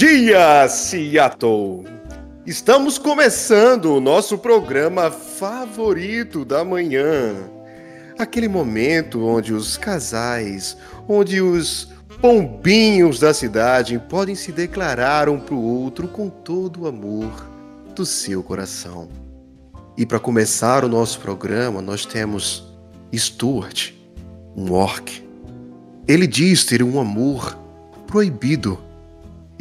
[0.00, 1.84] dia, Seattle!
[2.46, 7.34] Estamos começando o nosso programa favorito da manhã.
[8.18, 10.74] Aquele momento onde os casais,
[11.06, 16.86] onde os pombinhos da cidade podem se declarar um para o outro com todo o
[16.86, 17.46] amor
[17.94, 19.06] do seu coração.
[19.98, 22.66] E para começar o nosso programa, nós temos
[23.14, 23.92] Stuart,
[24.56, 25.22] um orc.
[26.08, 27.54] Ele diz ter um amor
[28.06, 28.88] proibido.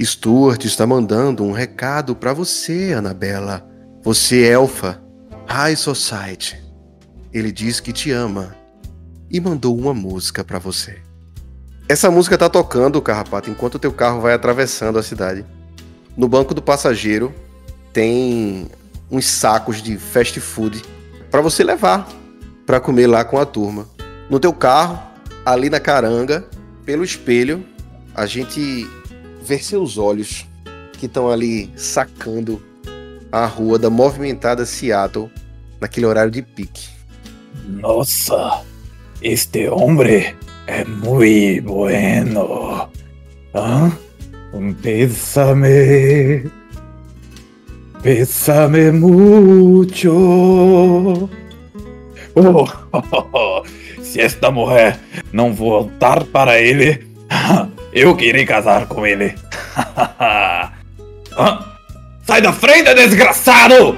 [0.05, 3.67] Stuart está mandando um recado para você, Anabela.
[4.01, 5.01] Você, elfa,
[5.45, 6.57] High Society.
[7.33, 8.55] Ele diz que te ama
[9.29, 10.99] e mandou uma música para você.
[11.87, 15.45] Essa música tá tocando, Carrapato, enquanto o teu carro vai atravessando a cidade.
[16.15, 17.33] No banco do passageiro
[17.91, 18.69] tem
[19.11, 20.81] uns sacos de fast food
[21.29, 22.07] para você levar
[22.65, 23.87] para comer lá com a turma.
[24.29, 25.01] No teu carro,
[25.45, 26.47] ali na caranga,
[26.85, 27.65] pelo espelho,
[28.13, 28.87] a gente
[29.49, 30.45] vê seus olhos
[30.99, 32.61] que estão ali sacando
[33.31, 35.27] a rua da movimentada Seattle
[35.81, 36.87] naquele horário de pique.
[37.65, 38.61] Nossa,
[39.23, 40.35] este homem
[40.67, 42.91] é muito bueno.
[43.55, 43.91] ¿Ah?
[44.53, 46.47] Um pésame.
[48.03, 50.13] Pésame mucho.
[52.35, 53.63] Oh, oh, oh,
[54.03, 54.99] se esta mulher
[55.33, 57.03] não voltar para ele,
[57.93, 59.35] eu queria casar com ele.
[62.23, 63.97] Sai da frente, desgraçado!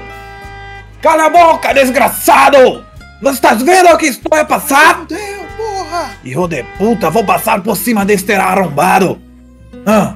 [1.01, 2.85] Cala a boca, desgraçado!
[3.21, 5.05] Não estás vendo o que estou a passar?
[5.05, 6.11] Deus, porra!
[6.23, 9.21] Hijo de puta, vou passar por cima deste arrombado!
[9.85, 10.13] Ah.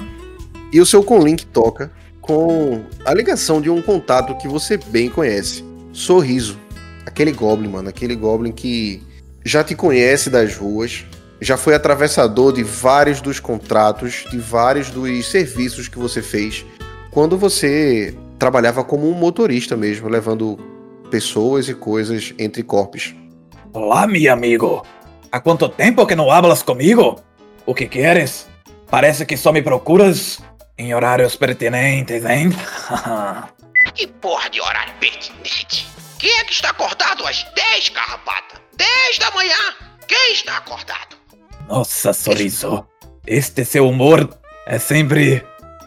[0.72, 1.90] E o seu conlink toca
[2.20, 5.64] com a ligação de um contato que você bem conhece.
[5.92, 6.58] Sorriso.
[7.04, 7.88] Aquele Goblin, mano.
[7.88, 9.02] Aquele Goblin que
[9.44, 11.04] já te conhece das ruas,
[11.40, 16.64] já foi atravessador de vários dos contratos, de vários dos serviços que você fez
[17.10, 20.58] quando você trabalhava como um motorista mesmo, levando
[21.10, 23.14] pessoas e coisas entre corpos.
[23.72, 24.86] Olá, meu amigo.
[25.30, 27.20] Há quanto tempo que não hablas comigo?
[27.64, 28.48] O que queres?
[28.90, 30.40] Parece que só me procuras
[30.78, 32.50] em horários pertinentes, hein?
[33.94, 35.88] que porra de horário pertinente?
[36.18, 38.60] Quem é que está acordado às 10, carrapata?
[38.76, 39.56] 10 da manhã?
[40.06, 41.15] Quem está acordado?
[41.68, 42.86] Nossa, Sorriso.
[43.26, 44.28] Este seu humor
[44.66, 45.44] é sempre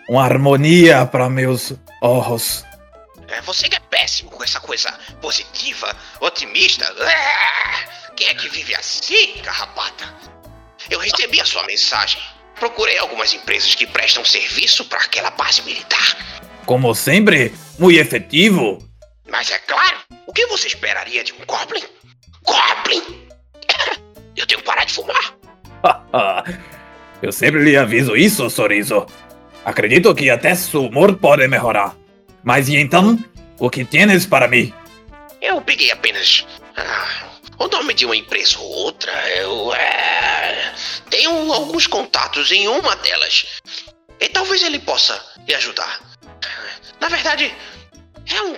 [0.09, 2.65] uma harmonia para meus olhos.
[3.27, 4.91] É você que é péssimo com essa coisa
[5.21, 6.85] positiva, otimista.
[6.85, 10.13] É, quem é que vive assim, carrapata?
[10.89, 12.21] Eu recebi a sua mensagem.
[12.55, 16.17] Procurei algumas empresas que prestam serviço para aquela base militar.
[16.65, 18.79] Como sempre, muito efetivo.
[19.29, 19.97] Mas é claro,
[20.27, 21.83] o que você esperaria de um Goblin?
[22.43, 23.29] Goblin!
[24.35, 25.38] Eu tenho que parar de fumar.
[27.21, 29.05] Eu sempre lhe aviso isso, Sorriso.
[29.65, 31.95] Acredito que até seu humor pode melhorar.
[32.43, 33.19] Mas e então,
[33.59, 34.73] o que tens para mim?
[35.41, 36.45] Eu peguei apenas
[36.77, 39.11] ah, o nome de uma empresa ou outra.
[39.35, 40.73] Eu é,
[41.09, 43.45] tenho alguns contatos em uma delas.
[44.19, 45.99] E talvez ele possa lhe ajudar.
[46.99, 47.53] Na verdade,
[48.33, 48.55] é um,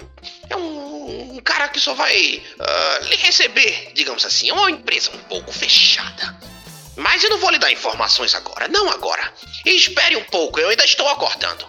[0.50, 4.50] é um, um cara que só vai uh, lhe receber, digamos assim.
[4.50, 6.36] É uma empresa um pouco fechada.
[6.96, 9.34] Mas eu não vou lhe dar informações agora, não agora.
[9.66, 11.66] espere um pouco, eu ainda estou acordando.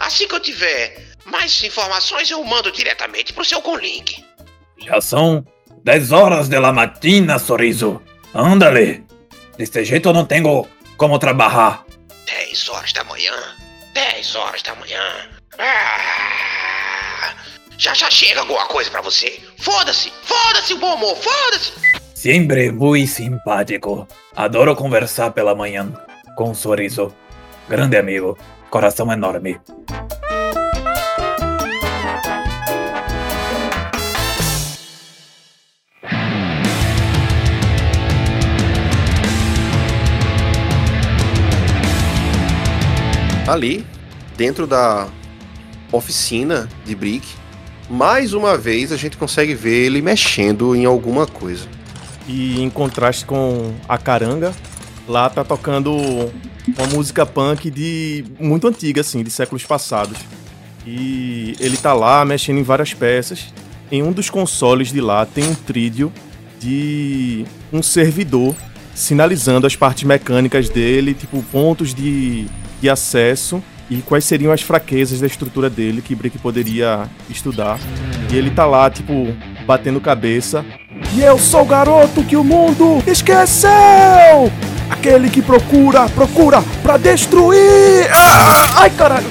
[0.00, 4.24] Assim que eu tiver mais informações, eu mando diretamente pro seu Conlink.
[4.78, 5.44] Já são
[5.84, 8.02] 10 horas da matina, Sorriso.
[8.34, 9.06] Ándale.
[9.56, 11.84] Desse jeito eu não tenho como trabalhar.
[12.26, 13.34] 10 horas da manhã?
[13.92, 15.28] 10 horas da manhã?
[15.58, 17.34] Ah,
[17.76, 19.40] já já chega alguma coisa para você.
[19.58, 21.72] Foda-se, foda-se o bom humor, foda-se.
[22.18, 24.04] Sempre muito simpático.
[24.34, 25.92] Adoro conversar pela manhã.
[26.36, 27.14] Com um sorriso.
[27.68, 28.36] Grande amigo.
[28.68, 29.60] Coração enorme.
[43.46, 43.86] Ali,
[44.36, 45.06] dentro da
[45.92, 47.28] oficina de Brick,
[47.88, 51.77] mais uma vez a gente consegue ver ele mexendo em alguma coisa.
[52.28, 54.54] E em contraste com a caranga,
[55.08, 55.96] lá tá tocando
[56.76, 60.18] uma música punk de muito antiga, assim, de séculos passados.
[60.86, 63.52] E ele tá lá mexendo em várias peças.
[63.90, 66.12] Em um dos consoles de lá tem um trídio
[66.60, 68.54] de um servidor
[68.94, 72.46] sinalizando as partes mecânicas dele, tipo pontos de
[72.80, 77.78] de acesso e quais seriam as fraquezas da estrutura dele que Brick poderia estudar.
[78.30, 79.34] E ele tá lá, tipo,
[79.66, 80.64] batendo cabeça.
[81.14, 83.70] E eu sou o garoto que o mundo esqueceu!
[84.90, 88.08] Aquele que procura, procura pra destruir!
[88.12, 89.26] Ah, ai, caralho!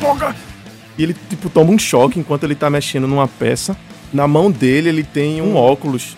[0.00, 0.34] Droga!
[0.96, 3.76] E ele, tipo, toma um choque enquanto ele tá mexendo numa peça.
[4.12, 6.16] Na mão dele, ele tem um óculos,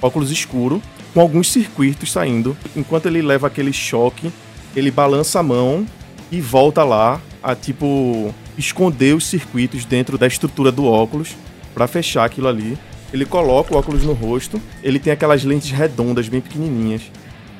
[0.00, 2.56] óculos escuro, com alguns circuitos saindo.
[2.74, 4.32] Enquanto ele leva aquele choque,
[4.74, 5.86] ele balança a mão
[6.32, 11.36] e volta lá a, tipo, esconder os circuitos dentro da estrutura do óculos
[11.74, 12.78] para fechar aquilo ali.
[13.12, 17.02] Ele coloca o óculos no rosto, ele tem aquelas lentes redondas bem pequenininhas.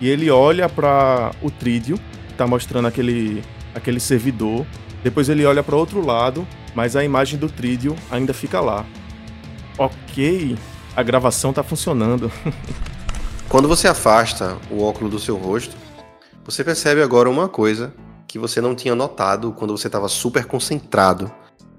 [0.01, 1.99] E ele olha para o trídio,
[2.29, 3.43] que tá mostrando aquele
[3.75, 4.67] aquele servidor.
[5.03, 8.85] Depois ele olha para outro lado, mas a imagem do trídio ainda fica lá.
[9.79, 10.57] OK,
[10.95, 12.31] a gravação tá funcionando.
[13.49, 15.75] Quando você afasta o óculos do seu rosto,
[16.45, 17.95] você percebe agora uma coisa
[18.27, 21.33] que você não tinha notado quando você estava super concentrado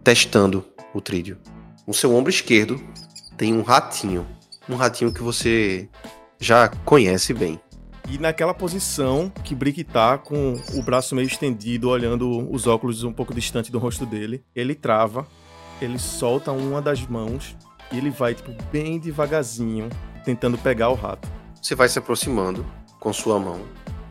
[0.03, 1.37] testando o trídio.
[1.85, 2.81] No seu ombro esquerdo
[3.39, 4.27] tem um ratinho.
[4.67, 5.87] Um ratinho que você
[6.37, 7.59] já conhece bem.
[8.09, 13.13] E naquela posição que Brick tá com o braço meio estendido, olhando os óculos um
[13.13, 15.25] pouco distante do rosto dele, ele trava,
[15.81, 17.55] ele solta uma das mãos
[17.91, 19.87] e ele vai, tipo, bem devagarzinho,
[20.25, 21.29] tentando pegar o rato.
[21.61, 22.65] Você vai se aproximando
[22.99, 23.61] com sua mão.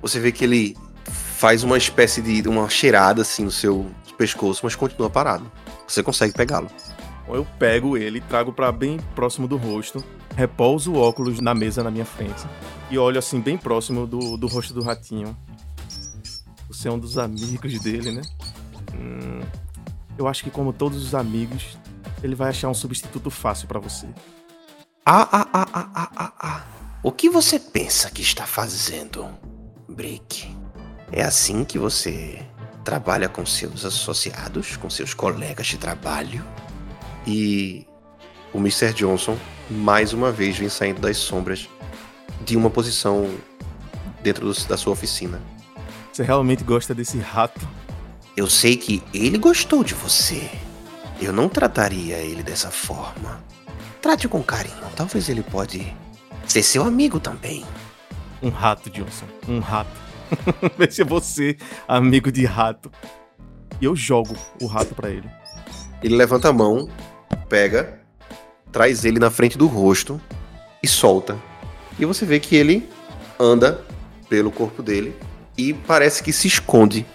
[0.01, 4.75] Você vê que ele faz uma espécie de uma cheirada assim no seu pescoço, mas
[4.75, 5.51] continua parado.
[5.87, 6.71] Você consegue pegá-lo.
[7.35, 10.05] Eu pego ele, trago para bem próximo do rosto,
[10.37, 12.47] repouso o óculos na mesa na minha frente
[12.91, 15.37] e olho assim bem próximo do, do rosto do ratinho.
[16.69, 18.23] Você é um dos amigos dele, né?
[18.95, 19.41] Hum,
[20.17, 21.79] eu acho que como todos os amigos,
[22.23, 24.07] ele vai achar um substituto fácil para você.
[25.05, 26.65] Ah, ah, ah, ah, ah, ah, ah.
[27.03, 29.27] O que você pensa que está fazendo,
[29.89, 30.55] Brick?
[31.11, 32.45] É assim que você
[32.85, 36.45] trabalha com seus associados, com seus colegas de trabalho?
[37.29, 37.87] E
[38.55, 38.95] o Mr.
[38.95, 39.37] Johnson,
[39.69, 41.69] mais uma vez, vem saindo das sombras
[42.43, 43.29] de uma posição
[44.23, 45.39] dentro do, da sua oficina.
[46.11, 47.69] Você realmente gosta desse rato?
[48.35, 50.51] Eu sei que ele gostou de você.
[51.21, 53.45] Eu não trataria ele dessa forma.
[54.01, 54.77] Trate com carinho.
[54.97, 55.95] Talvez ele pode
[56.47, 57.63] ser seu amigo também.
[58.43, 59.27] Um rato, Johnson.
[59.47, 59.91] Um rato.
[60.79, 62.91] Veja você, amigo de rato.
[63.81, 65.29] E eu jogo o rato para ele.
[66.03, 66.89] Ele levanta a mão,
[67.49, 68.01] pega,
[68.71, 70.21] traz ele na frente do rosto
[70.83, 71.37] e solta.
[71.99, 72.89] E você vê que ele
[73.39, 73.85] anda
[74.29, 75.15] pelo corpo dele
[75.57, 77.07] e parece que se esconde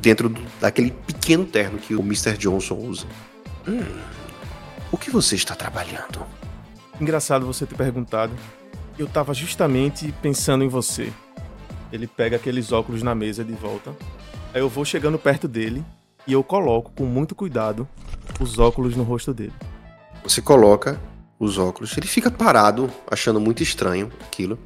[0.00, 2.36] dentro do, daquele pequeno terno que o Mr.
[2.36, 3.06] Johnson usa.
[3.66, 3.82] Hum,
[4.92, 6.24] o que você está trabalhando?
[7.00, 8.32] Engraçado você ter perguntado.
[8.98, 11.12] Eu tava justamente pensando em você.
[11.92, 13.94] Ele pega aqueles óculos na mesa de volta.
[14.54, 15.84] Aí eu vou chegando perto dele
[16.26, 17.86] e eu coloco com muito cuidado
[18.40, 19.52] os óculos no rosto dele.
[20.22, 21.00] Você coloca
[21.38, 24.58] os óculos, ele fica parado, achando muito estranho aquilo.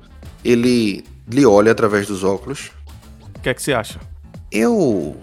[0.45, 2.71] Ele lhe olha através dos óculos.
[3.37, 4.01] O que é que você acha?
[4.51, 5.17] Eu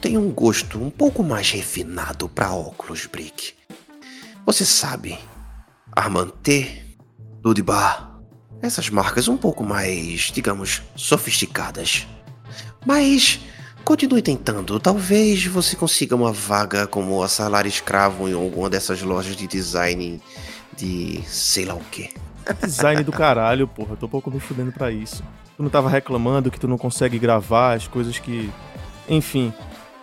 [0.00, 3.54] tenho um gosto um pouco mais refinado para óculos, Brick.
[4.46, 5.18] Você sabe,
[5.92, 6.82] Armantê,
[7.44, 8.18] Ludibar,
[8.62, 12.06] essas marcas um pouco mais, digamos, sofisticadas.
[12.86, 13.40] Mas
[13.88, 14.78] continue tentando.
[14.78, 20.20] Talvez você consiga uma vaga como a salário escravo em alguma dessas lojas de design
[20.76, 22.10] de sei lá o que.
[22.62, 23.96] Design do caralho, porra.
[23.96, 25.24] Tô um pouco me fudendo pra isso.
[25.56, 28.50] Tu não tava reclamando que tu não consegue gravar as coisas que.
[29.08, 29.54] Enfim.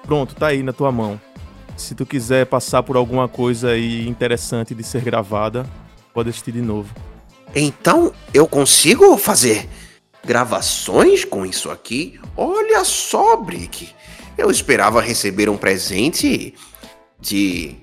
[0.02, 1.22] Pronto, tá aí na tua mão.
[1.78, 5.64] Se tu quiser passar por alguma coisa aí interessante de ser gravada,
[6.12, 6.92] pode assistir de novo.
[7.54, 9.70] Então eu consigo fazer
[10.26, 12.20] gravações com isso aqui?
[12.36, 13.90] Olha só, Brick.
[14.38, 16.54] Eu esperava receber um presente
[17.20, 17.76] de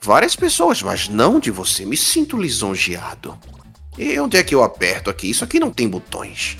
[0.00, 1.84] várias pessoas, mas não de você.
[1.84, 3.36] Me sinto lisonjeado.
[3.98, 5.28] E onde é que eu aperto aqui?
[5.28, 6.56] Isso aqui não tem botões.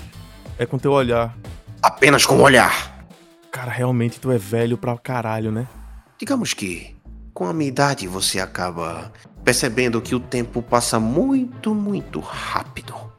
[0.57, 1.35] É com teu olhar.
[1.81, 3.05] Apenas com o olhar.
[3.51, 5.67] Cara, realmente tu é velho pra caralho, né?
[6.17, 6.95] Digamos que
[7.33, 9.11] com a minha idade você acaba
[9.43, 13.10] percebendo que o tempo passa muito, muito rápido.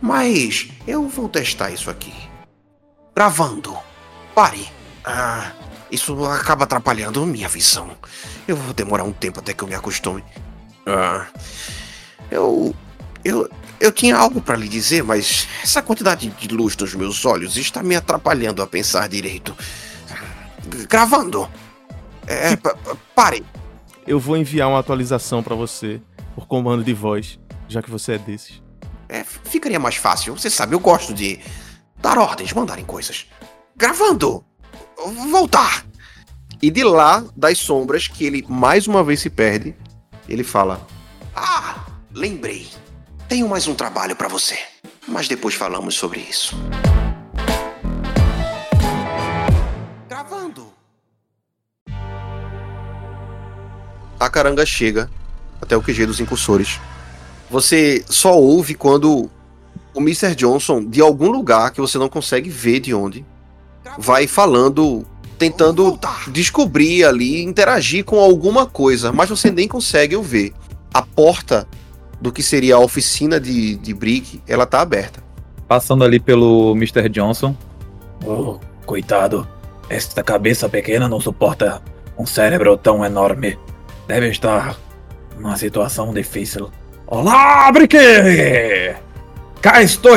[0.00, 2.12] Mas eu vou testar isso aqui.
[3.14, 3.76] Gravando.
[4.34, 4.68] Pare.
[5.04, 5.52] Ah,
[5.90, 7.90] isso acaba atrapalhando minha visão.
[8.46, 10.24] Eu vou demorar um tempo até que eu me acostume.
[10.86, 11.26] Ah,
[12.30, 12.74] eu.
[13.24, 13.48] Eu.
[13.80, 17.80] Eu tinha algo para lhe dizer, mas essa quantidade de luz nos meus olhos está
[17.80, 19.56] me atrapalhando a pensar direito.
[20.88, 21.48] Gravando.
[22.26, 22.56] É,
[23.14, 23.46] pare
[24.08, 26.00] eu vou enviar uma atualização para você
[26.34, 27.38] por comando de voz,
[27.68, 28.62] já que você é desses
[29.58, 30.36] ficaria mais fácil.
[30.36, 31.38] Você sabe, eu gosto de
[31.96, 33.26] dar ordens, mandarem coisas.
[33.76, 34.44] Gravando!
[35.30, 35.84] Voltar!
[36.62, 39.76] E de lá, das sombras, que ele mais uma vez se perde,
[40.28, 40.84] ele fala:
[41.34, 42.68] Ah, lembrei.
[43.28, 44.58] Tenho mais um trabalho para você.
[45.06, 46.56] Mas depois falamos sobre isso.
[50.08, 50.72] Gravando!
[54.18, 55.10] A caranga chega
[55.60, 56.80] até o QG dos incursores.
[57.50, 59.30] Você só ouve quando
[59.98, 60.34] o Mr.
[60.34, 63.26] Johnson, de algum lugar que você não consegue ver de onde,
[63.98, 65.04] vai falando,
[65.36, 70.52] tentando descobrir ali, interagir com alguma coisa, mas você nem consegue o ver.
[70.94, 71.66] A porta
[72.20, 75.22] do que seria a oficina de, de Brick, ela tá aberta.
[75.66, 77.08] Passando ali pelo Mr.
[77.08, 77.54] Johnson.
[78.24, 79.46] Oh, coitado.
[79.90, 81.82] Esta cabeça pequena não suporta
[82.16, 83.58] um cérebro tão enorme.
[84.06, 84.76] Deve estar
[85.38, 86.70] numa situação difícil.
[87.06, 87.96] Olá, Brick!
[89.60, 90.16] Cá estou!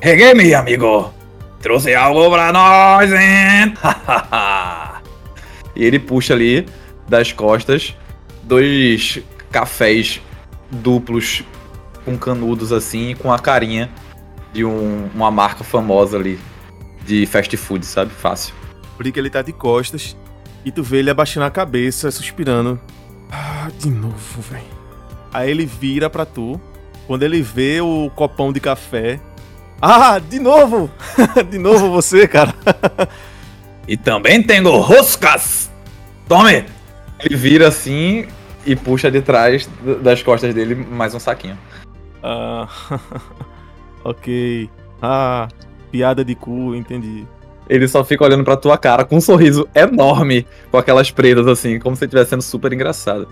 [0.00, 1.14] Reguei, meu amigo!
[1.60, 3.74] Trouxe algo pra nós, hein?
[5.76, 6.66] e ele puxa ali
[7.08, 7.96] das costas
[8.42, 10.20] dois cafés
[10.70, 11.44] duplos
[12.04, 13.90] com canudos assim, com a carinha
[14.52, 16.38] de um, uma marca famosa ali
[17.04, 18.10] de fast food, sabe?
[18.10, 18.54] Fácil.
[18.96, 20.16] Brick ele tá de costas
[20.64, 22.80] e tu vê ele abaixando a cabeça, suspirando.
[23.30, 24.64] Ah, de novo, velho.
[25.32, 26.60] Aí ele vira pra tu.
[27.08, 29.18] Quando ele vê o copão de café.
[29.80, 30.90] Ah, de novo!
[31.50, 32.54] de novo você, cara.
[33.88, 35.70] e também tenho roscas!
[36.28, 36.66] Tome!
[37.18, 38.26] Ele vira assim
[38.66, 39.66] e puxa de trás
[40.02, 41.56] das costas dele mais um saquinho.
[42.22, 42.68] Ah,
[44.04, 44.68] ok.
[45.00, 45.48] Ah,
[45.90, 47.26] piada de cu, entendi.
[47.70, 51.78] Ele só fica olhando pra tua cara com um sorriso enorme, com aquelas pretas assim,
[51.78, 53.26] como se estivesse sendo super engraçado.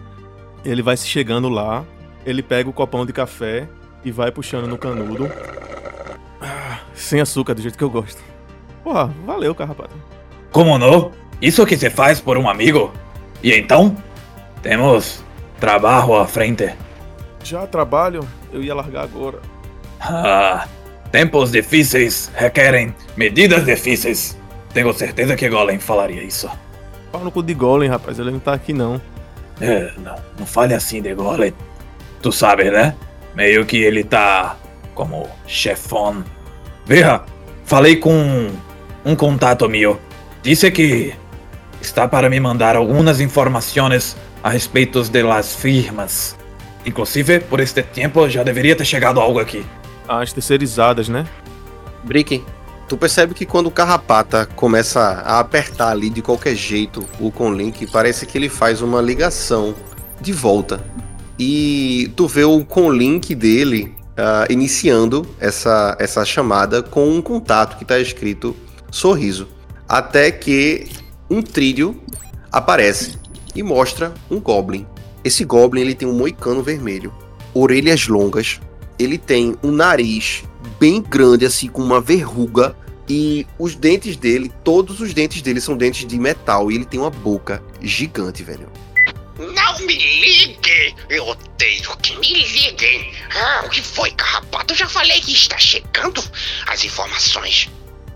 [0.64, 1.84] Ele vai se chegando lá,
[2.26, 3.68] ele pega o copão de café
[4.04, 5.30] e vai puxando no canudo.
[6.42, 8.20] Ah, sem açúcar, do jeito que eu gosto.
[8.82, 9.94] Porra, valeu, carrapato.
[10.50, 11.12] Como não?
[11.40, 12.92] Isso que se faz por um amigo?
[13.42, 13.96] E então?
[14.60, 15.24] Temos
[15.60, 16.74] trabalho à frente.
[17.44, 18.26] Já trabalho?
[18.52, 19.38] Eu ia largar agora.
[20.00, 20.66] Ah,
[21.12, 24.36] tempos difíceis requerem medidas difíceis.
[24.74, 26.50] Tenho certeza que Golem falaria isso.
[27.12, 28.18] Pau no cu de Golem, rapaz.
[28.18, 29.00] Ele não tá aqui, não.
[29.60, 31.54] É, não, não fale assim de Golem.
[32.26, 32.96] Tu sabe, né?
[33.36, 34.56] Meio que ele tá
[34.96, 36.24] como chefão.
[36.84, 37.22] Veja,
[37.64, 38.50] falei com
[39.04, 40.00] um contato meu.
[40.42, 41.14] Disse que
[41.80, 46.36] está para me mandar algumas informações a respeito de las firmas.
[46.84, 49.64] Inclusive, por este tempo já deveria ter chegado algo aqui.
[50.08, 51.24] As terceirizadas, né?
[52.02, 52.44] Brick,
[52.88, 57.86] tu percebe que quando o Carrapata começa a apertar ali de qualquer jeito o Conlink,
[57.86, 59.76] parece que ele faz uma ligação
[60.20, 60.84] de volta.
[61.38, 67.84] E tu vê o Conlink dele uh, iniciando essa, essa chamada com um contato que
[67.84, 68.56] está escrito
[68.90, 69.48] sorriso.
[69.88, 70.86] Até que
[71.28, 72.00] um trilho
[72.50, 73.18] aparece
[73.54, 74.86] e mostra um Goblin.
[75.22, 77.12] Esse Goblin ele tem um moicano vermelho,
[77.52, 78.60] orelhas longas,
[78.98, 80.44] ele tem um nariz
[80.78, 82.74] bem grande, assim, com uma verruga.
[83.08, 86.70] E os dentes dele, todos os dentes dele são dentes de metal.
[86.70, 88.68] E ele tem uma boca gigante, velho.
[89.38, 90.94] Não me ligue!
[91.10, 93.12] Eu odeio que me liguem!
[93.34, 94.72] Ah, o que foi, carrapato?
[94.72, 96.22] Eu já falei que está chegando
[96.66, 97.70] as informações.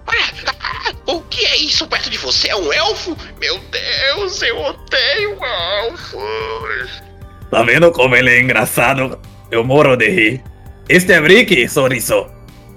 [0.06, 2.48] Ah, o que é isso perto de você?
[2.48, 3.16] É um elfo?
[3.38, 7.02] Meu Deus, eu odeio elfos!
[7.50, 9.20] Tá vendo como ele é engraçado?
[9.50, 10.44] Eu moro de rir.
[10.88, 12.26] Este é Brick, Sorriso.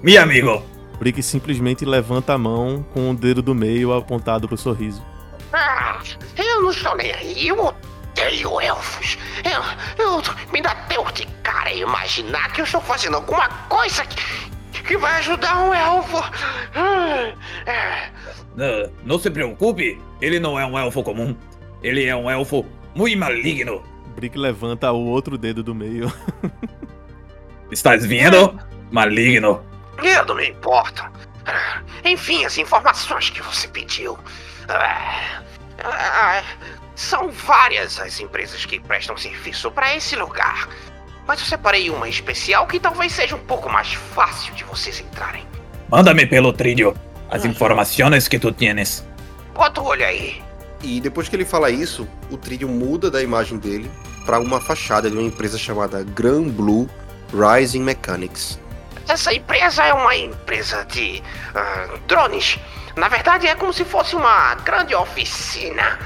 [0.02, 0.62] Meu amigo.
[0.98, 5.04] Brick simplesmente levanta a mão com o dedo do meio apontado pro sorriso.
[5.52, 6.00] Ah,
[6.36, 7.48] eu não estou nem aí.
[7.48, 7.74] Eu
[8.24, 9.18] odeio elfos.
[9.44, 14.82] Eu, eu me dá dor de cara imaginar que eu estou fazendo alguma coisa que,
[14.82, 16.22] que vai ajudar um elfo.
[18.56, 21.36] Não, não se preocupe, ele não é um elfo comum.
[21.82, 22.64] Ele é um elfo
[22.94, 23.82] muito maligno.
[24.14, 26.12] Brick levanta o outro dedo do meio.
[27.70, 28.58] Estás vendo?
[28.90, 29.62] Maligno.
[30.02, 31.04] Eu não me importo.
[32.04, 34.16] Enfim, as informações que você pediu.
[36.94, 40.68] São várias as empresas que prestam serviço para esse lugar.
[41.26, 45.46] Mas eu separei uma especial que talvez seja um pouco mais fácil de vocês entrarem.
[45.88, 46.94] Manda-me pelo trilho
[47.30, 49.04] as informações que tu tienes.
[49.54, 50.42] Bota o olho aí.
[50.82, 53.90] E depois que ele fala isso, o trilho muda da imagem dele
[54.26, 56.88] para uma fachada de uma empresa chamada Grand Blue
[57.32, 58.58] Rising Mechanics.
[59.08, 62.58] Essa empresa é uma empresa de uh, drones.
[62.96, 65.98] Na verdade, é como se fosse uma grande oficina.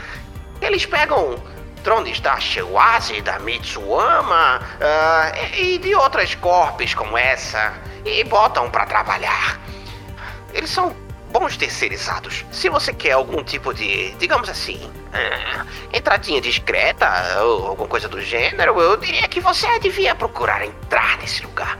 [0.61, 1.37] Eles pegam
[1.83, 7.73] drones da Shiwazi, da Mitsuama uh, e de outras corpes como essa
[8.05, 9.61] e botam para trabalhar.
[10.53, 10.95] Eles são
[11.33, 12.45] bons terceirizados.
[12.51, 17.07] Se você quer algum tipo de, digamos assim, uh, entradinha discreta
[17.43, 21.79] ou alguma coisa do gênero, eu diria que você devia procurar entrar nesse lugar.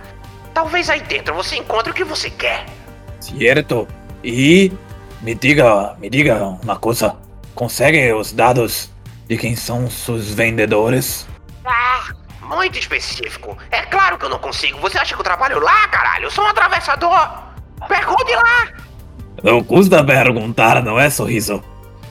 [0.55, 2.67] Talvez aí dentro você encontre o que você quer.
[3.21, 3.87] Certo.
[4.23, 4.73] E
[5.21, 7.17] me diga, me diga uma coisa.
[7.59, 8.89] Consegue os dados
[9.27, 11.27] de quem são seus vendedores?
[11.67, 12.05] Ah,
[12.41, 13.59] muito específico.
[13.73, 14.79] É claro que eu não consigo.
[14.79, 16.27] Você acha que eu trabalho lá, caralho?
[16.27, 17.29] Eu sou um atravessador.
[17.89, 18.69] Pergunte lá.
[19.43, 21.61] Não custa perguntar, não é, Sorriso?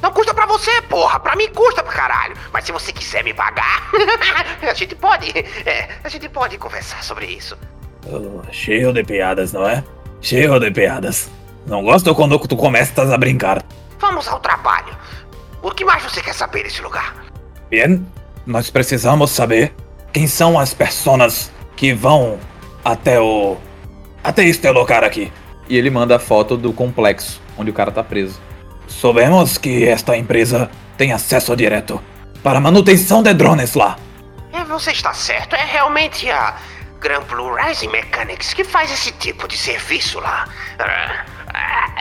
[0.01, 1.17] Não custa pra você, porra.
[1.17, 2.35] Pra mim custa pra caralho.
[2.51, 3.89] Mas se você quiser me pagar,
[4.69, 5.29] a gente pode.
[5.65, 7.57] É, a gente pode conversar sobre isso.
[8.05, 9.81] Oh, cheio de piadas, não é?
[10.19, 11.29] Cheio de piadas.
[11.65, 13.63] Não gosto quando tu começas a brincar.
[13.97, 15.06] Vamos ao trabalho.
[15.61, 17.15] O que mais você quer saber desse lugar?
[17.69, 18.05] Bem,
[18.45, 19.73] nós precisamos saber
[20.13, 22.39] quem são as pessoas que vão
[22.83, 23.57] até o.
[24.23, 25.31] até este lugar aqui.
[25.69, 28.39] E ele manda a foto do complexo onde o cara tá preso.
[28.87, 32.01] Soubemos que esta empresa tem acesso direto
[32.41, 33.97] para manutenção de drones lá.
[34.53, 35.55] É, você está certo.
[35.55, 36.55] É realmente a
[37.01, 40.47] Grand Blue Rising Mechanics que faz esse tipo de serviço lá.
[40.79, 41.25] Ah,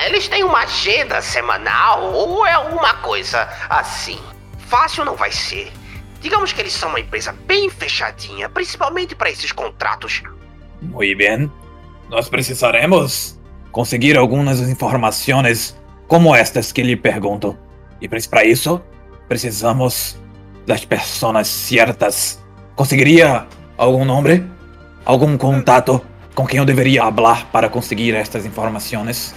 [0.04, 4.20] Eles têm uma agenda semanal ou é alguma coisa assim.
[4.68, 5.72] Fácil não vai ser.
[6.20, 10.22] Digamos que eles são uma empresa bem fechadinha, principalmente para esses contratos.
[10.82, 11.50] Muito bem.
[12.08, 13.38] Nós precisaremos
[13.72, 17.56] conseguir algumas informações como estas que lhe pergunto.
[18.00, 18.80] E para isso,
[19.28, 20.18] precisamos
[20.66, 22.42] das pessoas certas.
[22.74, 23.46] Conseguiria
[23.76, 24.44] algum nome?
[25.04, 29.34] Algum contato com quem eu deveria falar para conseguir estas informações?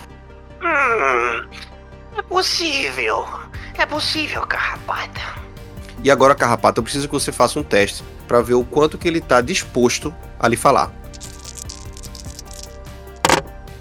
[2.29, 3.27] Possível.
[3.77, 5.21] É possível, Carrapata.
[6.03, 9.07] E agora, Carrapato, eu preciso que você faça um teste pra ver o quanto que
[9.07, 10.91] ele tá disposto a lhe falar.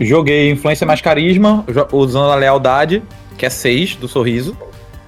[0.00, 3.02] Joguei influência mais carisma, usando a lealdade,
[3.37, 4.57] que é 6 do sorriso.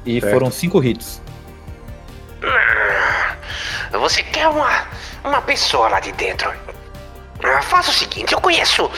[0.04, 0.32] E Certo.
[0.32, 1.22] foram 5 hits.
[3.92, 4.84] Você quer uma,
[5.24, 6.50] uma pessoa lá de dentro.
[7.42, 8.90] Ah, Faça o seguinte, eu conheço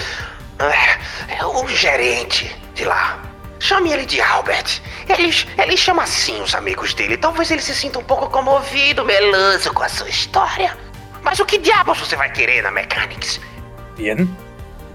[1.29, 3.19] é o gerente de lá.
[3.63, 4.83] Chame ele de Albert.
[5.09, 7.17] Ele, ele chama assim os amigos dele.
[7.17, 10.77] Talvez ele se sinta um pouco comovido, meloso com a sua história.
[11.23, 13.41] Mas o que diabos você vai querer na Mechanics?
[13.97, 14.29] Bem,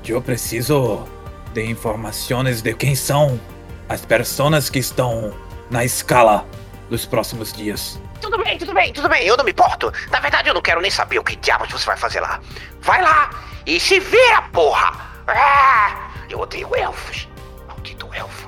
[0.06, 1.08] eu preciso
[1.54, 3.40] de informações de quem são
[3.88, 5.34] as pessoas que estão
[5.72, 6.46] na escala
[6.90, 7.98] dos próximos dias.
[8.20, 9.94] Tudo bem, tudo bem, tudo bem, eu não me importo.
[10.12, 12.42] Na verdade, eu não quero nem saber o que diabos você vai fazer lá.
[12.82, 13.30] Vai lá
[13.66, 14.92] e se vira, porra!
[15.26, 17.30] Ah, eu odeio elfos.
[17.66, 18.47] Maldito elfo.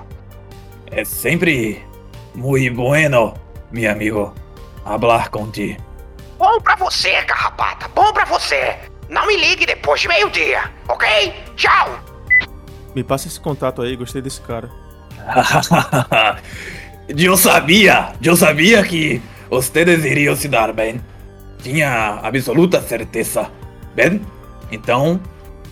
[0.92, 1.84] É sempre
[2.34, 3.34] muito bueno,
[3.72, 4.34] meu amigo,
[4.84, 5.82] falar contigo.
[6.38, 8.76] Bom pra você, carrapata, bom pra você.
[9.08, 11.34] Não me ligue depois de meio-dia, ok?
[11.56, 12.00] Tchau!
[12.96, 14.70] Me passa esse contato aí, gostei desse cara.
[17.08, 21.00] eu sabia, eu sabia que vocês iriam se dar bem.
[21.62, 23.52] Tinha absoluta certeza.
[23.94, 24.22] Bem,
[24.72, 25.20] então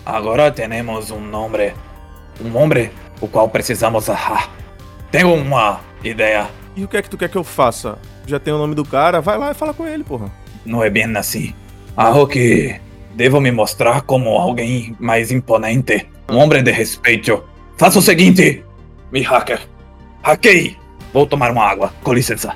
[0.06, 1.74] agora temos um nome,
[2.40, 4.57] um homem o qual precisamos achar.
[5.12, 6.48] Tenho uma ideia.
[6.76, 7.98] E o que é que tu quer que eu faça?
[8.26, 10.32] Já tem o nome do cara, vai lá e fala com ele, porra.
[10.66, 11.54] Não é bem assim.
[11.96, 12.80] Acho que
[13.16, 17.44] devo me mostrar como alguém mais imponente, um homem de respeito.
[17.78, 18.64] Faça o seguinte,
[19.12, 19.62] me hacker.
[20.22, 20.78] Hackei.
[21.14, 22.56] Vou tomar uma água, com licença.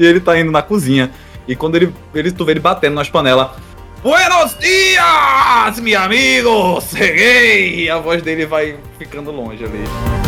[0.00, 1.10] E ele tá indo na cozinha.
[1.46, 3.50] E quando ele, ele tu vê ele batendo nas panelas.
[4.02, 6.80] Buenos dias, meu amigo!
[6.80, 7.84] Cheguei!
[7.84, 10.25] E a voz dele vai ficando longe ali.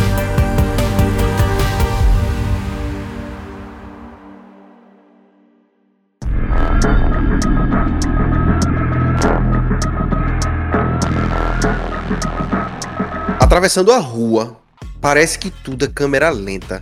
[13.59, 14.55] Atravessando a rua,
[15.01, 16.81] parece que tudo é câmera lenta.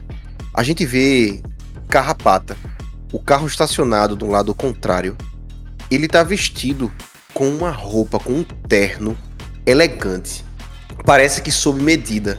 [0.53, 1.41] A gente vê
[1.89, 2.55] Carrapata,
[3.11, 5.17] o carro estacionado do lado contrário.
[5.89, 6.91] Ele tá vestido
[7.33, 9.17] com uma roupa, com um terno
[9.65, 10.45] elegante.
[11.03, 12.37] Parece que sob medida.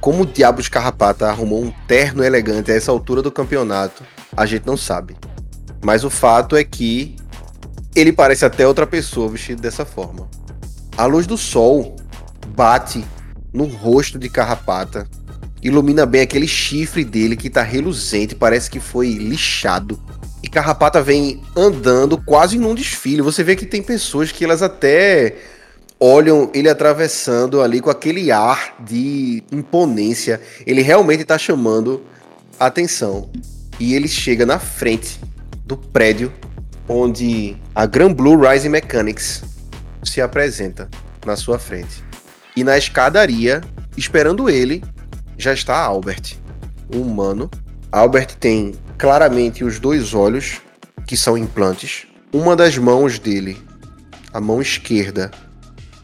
[0.00, 4.04] Como o diabo de Carrapata arrumou um terno elegante a essa altura do campeonato,
[4.36, 5.16] a gente não sabe.
[5.84, 7.16] Mas o fato é que
[7.96, 10.30] ele parece até outra pessoa vestido dessa forma.
[10.96, 11.96] A luz do sol
[12.54, 13.04] bate
[13.52, 15.06] no rosto de Carrapata,
[15.62, 19.98] ilumina bem aquele chifre dele que tá reluzente, parece que foi lixado.
[20.42, 23.20] E Carrapata vem andando quase num desfile.
[23.22, 25.36] Você vê que tem pessoas que elas até
[25.98, 30.40] olham ele atravessando ali com aquele ar de imponência.
[30.66, 32.02] Ele realmente tá chamando
[32.58, 33.30] atenção.
[33.78, 35.20] E ele chega na frente
[35.66, 36.32] do prédio
[36.88, 39.42] onde a Grand Blue Rising Mechanics
[40.02, 40.88] se apresenta
[41.24, 42.09] na sua frente.
[42.56, 43.60] E na escadaria,
[43.96, 44.82] esperando ele,
[45.38, 46.36] já está Albert,
[46.94, 47.50] um humano.
[47.92, 50.60] Albert tem claramente os dois olhos,
[51.06, 52.06] que são implantes.
[52.32, 53.60] Uma das mãos dele,
[54.32, 55.30] a mão esquerda,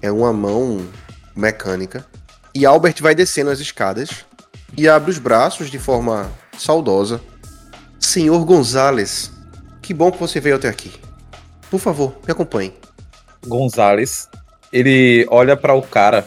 [0.00, 0.86] é uma mão
[1.34, 2.04] mecânica.
[2.54, 4.24] E Albert vai descendo as escadas
[4.76, 7.20] e abre os braços de forma saudosa.
[8.00, 9.30] Senhor Gonzales,
[9.82, 10.92] Que bom que você veio até aqui.
[11.70, 12.74] Por favor, me acompanhe.
[13.46, 14.28] Gonzales,
[14.72, 16.26] ele olha para o cara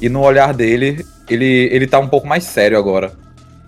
[0.00, 3.12] e no olhar dele, ele, ele tá um pouco mais sério agora.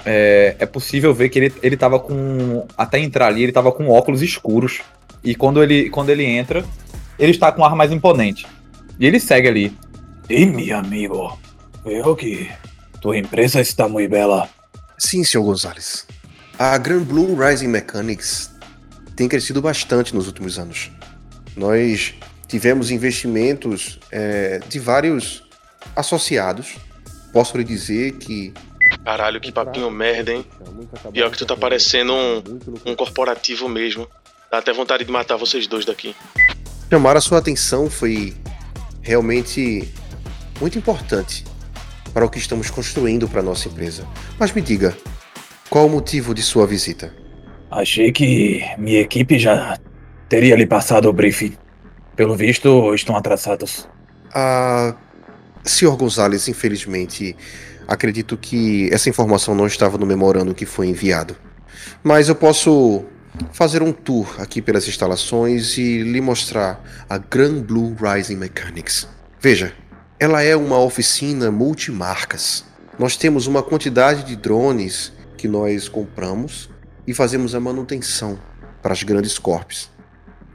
[0.04, 2.66] É, é possível ver que ele, ele tava com.
[2.76, 4.80] Até entrar ali, ele tava com óculos escuros.
[5.22, 6.64] E quando ele, quando ele entra,
[7.18, 8.46] ele está com um ar mais imponente.
[8.98, 9.76] E ele segue ali.
[10.28, 11.38] E meu amigo,
[11.84, 12.50] veo que
[13.00, 14.48] tua empresa está muito bela.
[14.98, 16.06] Sim, senhor Gonzalez.
[16.58, 18.50] A Grand Blue Rising Mechanics
[19.16, 20.90] tem crescido bastante nos últimos anos.
[21.56, 22.14] Nós
[22.46, 25.47] tivemos investimentos é, de vários
[25.98, 26.76] associados.
[27.32, 28.54] Posso lhe dizer que.
[29.04, 30.46] Caralho, que papinho merda, hein?
[31.12, 32.42] Pior que tu tá parecendo um,
[32.87, 34.08] um corporativo mesmo.
[34.50, 36.14] Dá até vontade de matar vocês dois daqui.
[36.90, 38.34] Chamar a sua atenção foi
[39.02, 39.92] realmente
[40.61, 41.44] muito importante
[42.14, 44.06] para o que estamos construindo para nossa empresa.
[44.38, 44.96] Mas me diga,
[45.68, 47.14] qual o motivo de sua visita?
[47.70, 49.78] Achei que minha equipe já
[50.28, 51.56] teria lhe passado o briefing.
[52.16, 53.87] Pelo visto, estão atrasados.
[54.34, 54.94] Ah,
[55.64, 57.36] senhor Gonzalez, infelizmente,
[57.86, 61.36] acredito que essa informação não estava no memorando que foi enviado.
[62.02, 63.04] Mas eu posso
[63.52, 69.08] fazer um tour aqui pelas instalações e lhe mostrar a Grand Blue Rising Mechanics.
[69.40, 69.72] Veja,
[70.18, 72.64] ela é uma oficina multimarcas.
[72.98, 76.68] Nós temos uma quantidade de drones que nós compramos
[77.06, 78.38] e fazemos a manutenção
[78.82, 79.90] para as grandes corpos.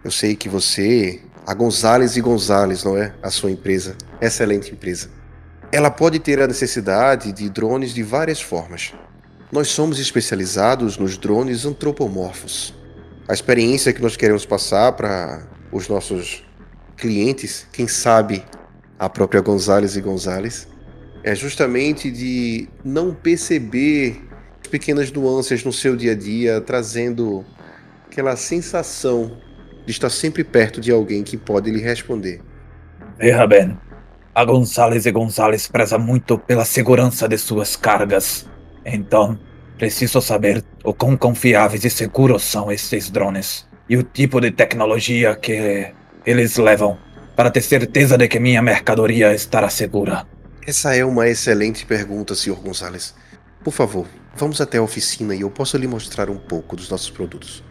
[0.03, 3.13] Eu sei que você, a Gonzales e Gonzales, não é?
[3.21, 5.09] A sua empresa, excelente empresa.
[5.71, 8.93] Ela pode ter a necessidade de drones de várias formas.
[9.51, 12.73] Nós somos especializados nos drones antropomorfos.
[13.27, 16.43] A experiência que nós queremos passar para os nossos
[16.95, 18.43] clientes, quem sabe
[18.97, 20.67] a própria Gonzales e Gonzales,
[21.23, 24.21] é justamente de não perceber
[24.69, 27.45] pequenas nuances no seu dia a dia, trazendo
[28.07, 29.37] aquela sensação
[29.85, 32.41] de estar sempre perto de alguém que pode lhe responder.
[33.17, 33.77] Veja bem,
[34.33, 38.47] a Gonzales e Gonzales preza muito pela segurança de suas cargas.
[38.85, 39.37] Então,
[39.77, 45.35] preciso saber o quão confiáveis e seguros são esses drones e o tipo de tecnologia
[45.35, 45.93] que
[46.25, 46.97] eles levam
[47.35, 50.25] para ter certeza de que minha mercadoria estará segura.
[50.65, 52.55] Essa é uma excelente pergunta, Sr.
[52.55, 53.13] Gonzales.
[53.63, 57.09] Por favor, vamos até a oficina e eu posso lhe mostrar um pouco dos nossos
[57.09, 57.63] produtos.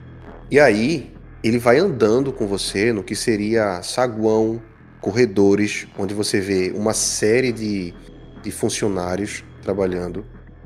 [0.50, 1.11] E aí,
[1.42, 4.62] ele vai andando com você no que seria saguão,
[5.00, 7.92] corredores, onde você vê uma série de,
[8.42, 10.24] de funcionários trabalhando,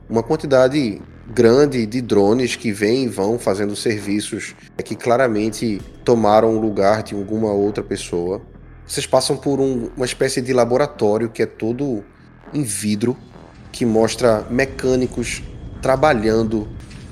[0.09, 6.61] uma quantidade grande de drones que vêm e vão fazendo serviços que claramente tomaram o
[6.61, 8.41] lugar de alguma outra pessoa.
[8.87, 12.05] Vocês passam por um, uma espécie de laboratório que é todo
[12.55, 13.17] em vidro,
[13.73, 15.43] que mostra mecânicos
[15.83, 16.69] trabalhando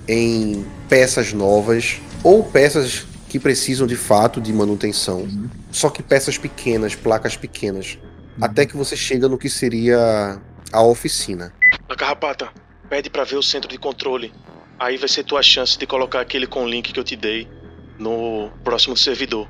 [0.07, 5.51] em peças novas ou peças que precisam de fato de manutenção, uhum.
[5.73, 7.99] só que peças pequenas, placas pequenas,
[8.39, 8.45] uhum.
[8.45, 10.41] até que você chega no que seria
[10.73, 11.53] a oficina.
[11.89, 12.49] A carrapata,
[12.89, 14.33] pede para ver o centro de controle.
[14.79, 17.49] Aí vai ser tua chance de colocar aquele com link que eu te dei
[17.99, 19.49] no próximo servidor.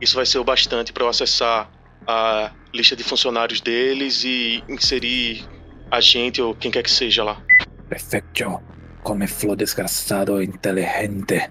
[0.00, 1.70] Isso vai ser o bastante para eu acessar
[2.06, 5.46] a lista de funcionários deles e inserir
[5.90, 7.42] a gente ou quem quer que seja lá.
[7.86, 8.62] Perfeito.
[9.02, 11.50] Come flor desgraçado inteligente.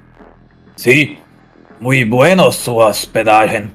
[0.76, 1.20] Sim,
[1.80, 3.72] muito bueno sua hospedagem.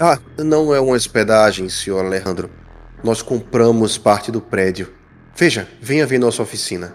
[0.00, 2.50] Ah, não é uma hospedagem, senhor Alejandro.
[3.02, 4.92] Nós compramos parte do prédio.
[5.36, 6.94] Veja, venha ver nossa oficina.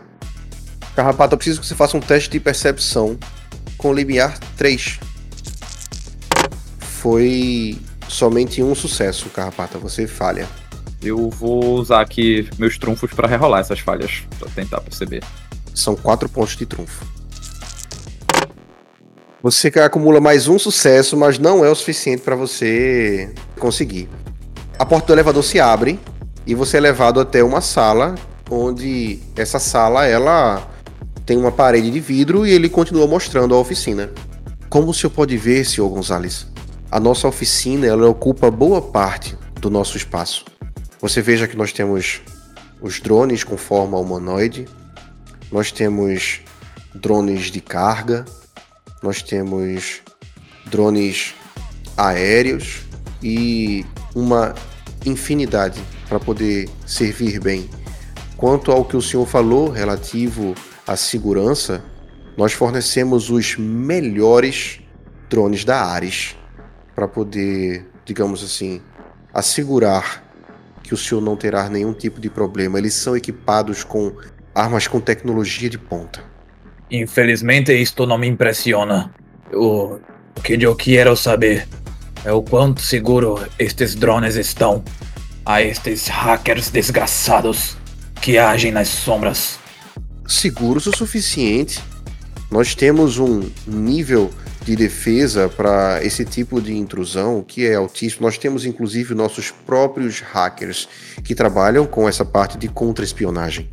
[0.96, 3.18] Carrapato, eu preciso que você faça um teste de percepção
[3.78, 5.00] com limiar 3.
[6.80, 7.78] Foi
[8.08, 9.78] somente um sucesso, Carrapata.
[9.80, 10.48] Você falha.
[11.02, 15.24] Eu vou usar aqui meus trunfos para rerolar essas falhas, para tentar perceber.
[15.74, 17.06] São quatro pontos de trunfo.
[19.44, 23.30] Você acumula mais um sucesso, mas não é o suficiente para você
[23.60, 24.08] conseguir.
[24.80, 26.00] A porta do elevador se abre
[26.48, 28.16] e você é levado até uma sala,
[28.50, 30.66] onde essa sala ela
[31.26, 34.10] tem uma parede de vidro e ele continua mostrando a oficina.
[34.70, 36.48] Como o senhor pode ver, senhor Gonzalez,
[36.90, 40.46] a nossa oficina ela ocupa boa parte do nosso espaço.
[41.02, 42.22] Você veja que nós temos
[42.82, 44.70] os drones com forma humanoide,
[45.52, 46.40] nós temos
[46.96, 48.24] drones de carga,
[49.04, 50.02] nós temos
[50.66, 51.36] drones
[51.98, 52.84] aéreos
[53.22, 53.86] e
[54.16, 54.56] uma
[55.06, 57.70] infinidade para poder servir bem.
[58.38, 60.56] Quanto ao que o senhor falou relativo
[60.88, 61.84] à segurança,
[62.38, 64.80] nós fornecemos os melhores
[65.30, 66.36] drones da Ares
[66.96, 68.82] para poder, digamos assim,
[69.34, 70.24] assegurar
[70.82, 72.78] que o senhor não terá nenhum tipo de problema.
[72.78, 74.14] Eles são equipados com
[74.54, 76.33] armas com tecnologia de ponta.
[76.94, 79.12] Infelizmente, isto não me impressiona.
[79.52, 79.98] O,
[80.44, 81.68] que eu quero saber
[82.24, 84.84] é o quanto seguro estes drones estão
[85.44, 87.76] a estes hackers desgraçados
[88.22, 89.58] que agem nas sombras.
[90.28, 91.82] Seguros o suficiente.
[92.52, 94.30] Nós temos um nível
[94.64, 98.22] de defesa para esse tipo de intrusão que é altíssimo.
[98.22, 100.88] Nós temos inclusive nossos próprios hackers
[101.24, 103.68] que trabalham com essa parte de contra-espionagem.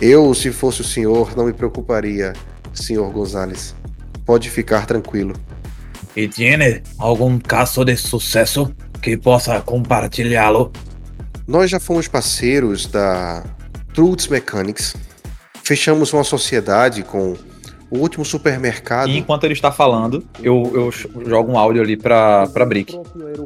[0.00, 2.32] Eu, se fosse o senhor, não me preocuparia,
[2.72, 3.74] senhor Gonzalez.
[4.24, 5.34] Pode ficar tranquilo.
[6.16, 10.72] E tiene algum caso de sucesso que possa compartilhá-lo?
[11.46, 13.44] Nós já fomos parceiros da
[13.94, 14.94] Truths Mechanics.
[15.64, 17.36] Fechamos uma sociedade com
[17.90, 19.10] o último supermercado.
[19.10, 22.96] E enquanto ele está falando, eu, eu jogo um áudio ali pra, pra Brick.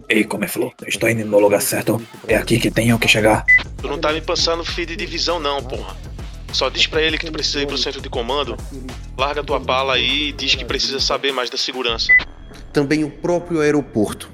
[0.08, 2.00] Ei, como é falou, estou indo no lugar certo.
[2.28, 3.44] É aqui que tenho que chegar.
[3.78, 5.96] Tu não tá me passando feed de visão não, porra.
[6.52, 8.56] Só diz pra ele que tu precisa ir pro centro de comando,
[9.16, 12.12] larga tua bala aí e diz que precisa saber mais da segurança.
[12.72, 14.31] Também o próprio aeroporto.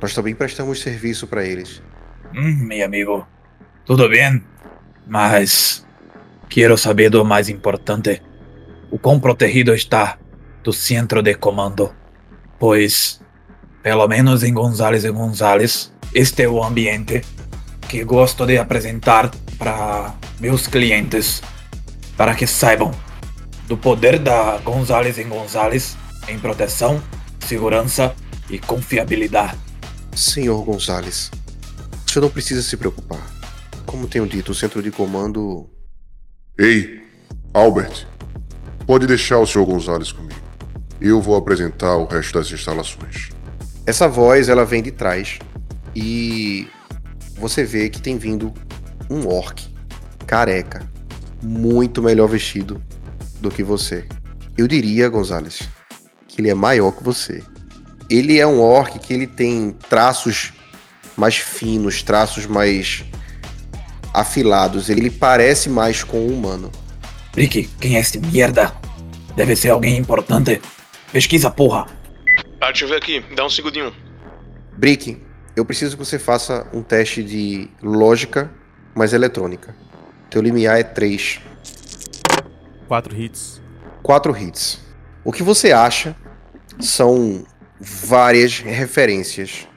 [0.00, 1.82] Nós também prestamos serviço para eles.
[2.34, 3.26] Hum, meu amigo,
[3.84, 4.42] tudo bem,
[5.06, 5.86] mas
[6.48, 8.22] quero saber do mais importante.
[8.90, 10.18] O quão protegido está
[10.62, 11.94] do centro de comando,
[12.58, 13.20] pois,
[13.82, 17.22] pelo menos em Gonzales e Gonzales, este é o ambiente
[17.88, 21.42] que gosto de apresentar para meus clientes,
[22.16, 22.92] para que saibam
[23.68, 27.02] do poder da Gonzales e Gonzales em proteção,
[27.40, 28.14] segurança
[28.48, 29.58] e confiabilidade.
[30.16, 31.30] Senhor Gonzales,
[32.06, 33.20] o senhor não precisa se preocupar.
[33.84, 35.68] Como tenho dito, o centro de comando.
[36.58, 37.02] Ei,
[37.52, 38.06] Albert,
[38.86, 40.40] pode deixar o senhor Gonzales comigo.
[40.98, 43.28] Eu vou apresentar o resto das instalações.
[43.86, 45.38] Essa voz ela vem de trás
[45.94, 46.68] e
[47.36, 48.52] você vê que tem vindo
[49.10, 49.68] um orc
[50.26, 50.86] careca,
[51.42, 52.82] muito melhor vestido
[53.40, 54.06] do que você.
[54.56, 55.68] Eu diria, Gonzales,
[56.26, 57.42] que ele é maior que você.
[58.10, 60.52] Ele é um orc que ele tem traços
[61.16, 63.04] mais finos, traços mais
[64.12, 64.88] afilados.
[64.88, 66.72] Ele parece mais com um humano.
[67.36, 68.72] Rick, quem é esse merda?
[69.36, 70.60] Deve ser alguém importante.
[71.12, 71.86] Pesquisa, porra.
[72.60, 73.92] Ah, deixa eu ver aqui, dá um segundinho.
[74.76, 75.20] Brick,
[75.54, 78.50] eu preciso que você faça um teste de lógica
[78.94, 79.74] mais eletrônica.
[80.28, 81.40] Teu limiar é 3.
[82.88, 83.60] Quatro hits.
[84.02, 84.80] 4 hits.
[85.22, 86.16] O que você acha
[86.80, 87.44] são
[87.78, 89.68] várias referências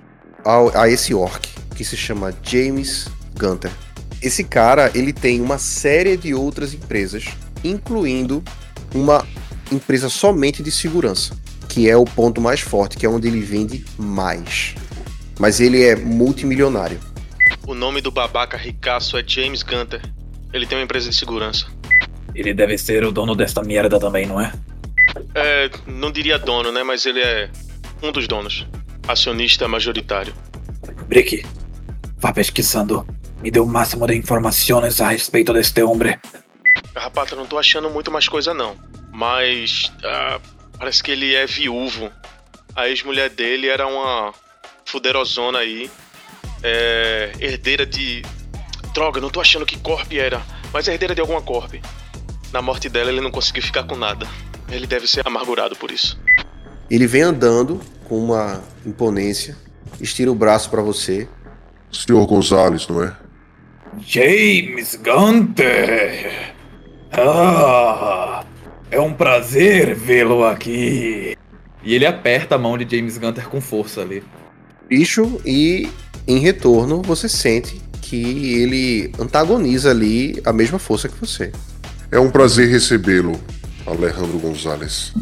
[0.45, 1.45] ao, a esse orc,
[1.75, 3.69] que se chama James Gunter.
[4.21, 7.25] Esse cara, ele tem uma série de outras empresas,
[7.65, 8.41] incluindo
[8.95, 9.27] uma
[9.69, 11.35] empresa somente de segurança,
[11.67, 14.73] que é o ponto mais forte, que é onde ele vende mais.
[15.37, 16.99] Mas ele é multimilionário.
[17.67, 20.01] O nome do babaca ricaço é James Gunter.
[20.53, 21.80] Ele tem uma empresa de segurança.
[22.33, 24.51] Ele deve ser o dono desta merda também, não é?
[25.35, 26.83] É, não diria dono, né?
[26.83, 27.49] Mas ele é
[28.01, 28.65] um dos donos.
[29.07, 30.33] Acionista majoritário.
[31.07, 31.45] Brick,
[32.17, 33.05] vá pesquisando.
[33.41, 36.17] Me dê o máximo de informações a respeito deste homem.
[36.95, 38.75] Rapata, não tô achando muito mais coisa não.
[39.11, 39.91] Mas.
[40.03, 40.39] ah,
[40.77, 42.11] parece que ele é viúvo.
[42.75, 44.33] A ex-mulher dele era uma
[44.85, 45.89] fuderosona aí.
[46.63, 48.21] É, herdeira de.
[48.93, 50.41] Droga, não tô achando que corp era.
[50.71, 51.75] Mas herdeira de alguma corp.
[52.53, 54.27] Na morte dela, ele não conseguiu ficar com nada.
[54.69, 56.19] Ele deve ser amargurado por isso.
[56.89, 59.55] Ele vem andando com uma imponência,
[59.99, 61.27] estira o braço para você.
[61.91, 63.15] Senhor Gonzales, não é?
[63.99, 66.53] James Gunter!
[67.11, 68.45] Ah!
[68.89, 71.37] É um prazer vê-lo aqui.
[71.83, 74.23] E ele aperta a mão de James Gunter com força ali.
[74.89, 75.89] Bicho, e
[76.27, 81.53] em retorno você sente que ele antagoniza ali a mesma força que você.
[82.11, 83.39] É um prazer recebê-lo,
[83.87, 85.13] Alejandro Gonzales.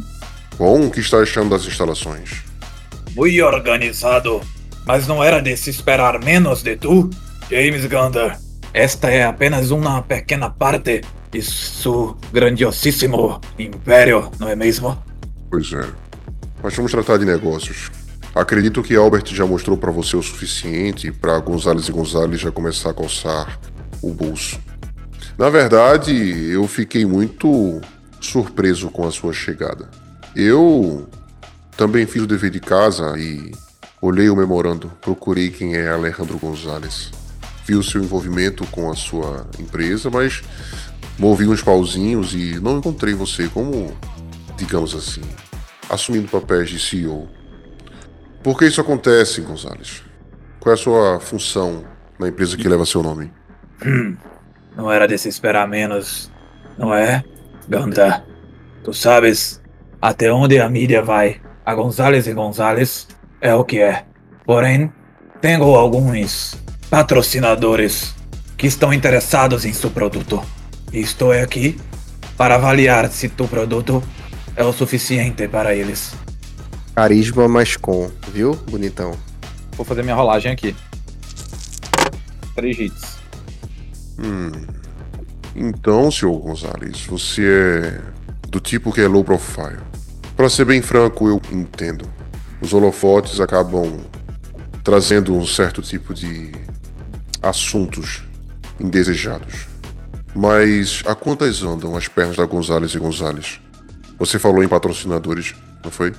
[0.57, 2.43] Bom, o que está achando das instalações?
[3.15, 4.41] Muito organizado.
[4.87, 7.07] Mas não era de se esperar menos de tu,
[7.47, 8.39] James Gunter.
[8.73, 14.97] Esta é apenas uma pequena parte de seu grandiosíssimo império, não é mesmo?
[15.51, 15.85] Pois é.
[16.63, 17.91] Mas vamos tratar de negócios.
[18.33, 22.89] Acredito que Albert já mostrou para você o suficiente para Gonzales e Gonzales já começar
[22.89, 23.59] a coçar
[24.01, 24.59] o bolso.
[25.39, 26.11] Na verdade,
[26.51, 27.79] eu fiquei muito
[28.19, 29.89] surpreso com a sua chegada.
[30.35, 31.07] Eu
[31.77, 33.53] também fiz o dever de casa e
[34.01, 37.09] olhei o memorando, procurei quem é Alejandro Gonzalez.
[37.65, 40.41] Vi o seu envolvimento com a sua empresa, mas
[41.17, 43.97] movi uns pauzinhos e não encontrei você como,
[44.57, 45.21] digamos assim,
[45.89, 47.29] assumindo papéis de CEO.
[48.43, 50.03] Por que isso acontece, Gonzalez?
[50.59, 51.85] Qual é a sua função
[52.19, 53.31] na empresa que leva seu nome?
[54.79, 56.31] Não era de se esperar menos,
[56.77, 57.21] não é?
[57.67, 58.23] Ganta,
[58.81, 59.61] tu sabes
[60.01, 63.05] até onde a mídia vai A Gonzales e Gonzales
[63.41, 64.05] é o que é.
[64.45, 64.89] Porém,
[65.41, 66.55] tenho alguns
[66.89, 68.15] patrocinadores
[68.55, 70.41] que estão interessados em seu produto.
[70.93, 71.77] E estou aqui
[72.37, 74.01] para avaliar se tu produto
[74.55, 76.15] é o suficiente para eles.
[76.95, 79.11] Carisma mais com, viu, bonitão?
[79.73, 80.73] Vou fazer minha rolagem aqui.
[82.55, 83.18] Três hits.
[84.23, 84.51] Hum.
[85.55, 88.01] Então, senhor Gonzalez, você é
[88.49, 89.79] do tipo que é low profile.
[90.35, 92.07] Para ser bem franco, eu entendo.
[92.61, 93.99] Os holofotes acabam
[94.83, 96.51] trazendo um certo tipo de
[97.41, 98.23] assuntos
[98.79, 99.67] indesejados.
[100.35, 103.59] Mas a quantas andam as pernas da Gonzalez e Gonzalez?
[104.17, 106.13] Você falou em patrocinadores, não foi?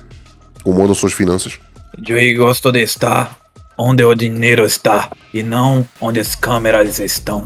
[0.63, 1.59] Como andam suas finanças?
[2.07, 3.37] Eu gosto de estar
[3.77, 7.43] onde o dinheiro está e não onde as câmeras estão.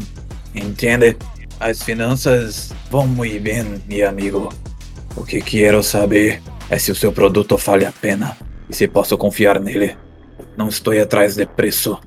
[0.56, 1.16] Entende?
[1.60, 4.48] As finanças vão muito bem, meu amigo.
[5.14, 8.36] O que quero saber é se o seu produto vale a pena
[8.68, 9.96] e se posso confiar nele.
[10.56, 11.98] Não estou atrás de preço,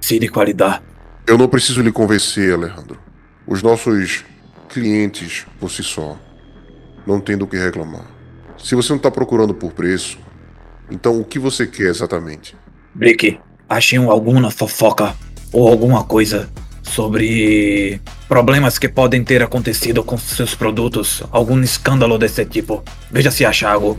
[0.00, 0.82] sim de qualidade.
[1.26, 2.98] Eu não preciso lhe convencer, Alejandro.
[3.46, 4.24] Os nossos
[4.68, 6.18] clientes, por si só,
[7.06, 8.06] não têm do que reclamar.
[8.58, 10.18] Se você não está procurando por preço,
[10.90, 12.56] então o que você quer exatamente?
[12.94, 13.38] Brick,
[13.68, 15.14] achei alguma fofoca
[15.52, 16.48] ou alguma coisa
[16.94, 22.84] sobre problemas que podem ter acontecido com seus produtos, algum escândalo desse tipo.
[23.10, 23.98] Veja se acha algo.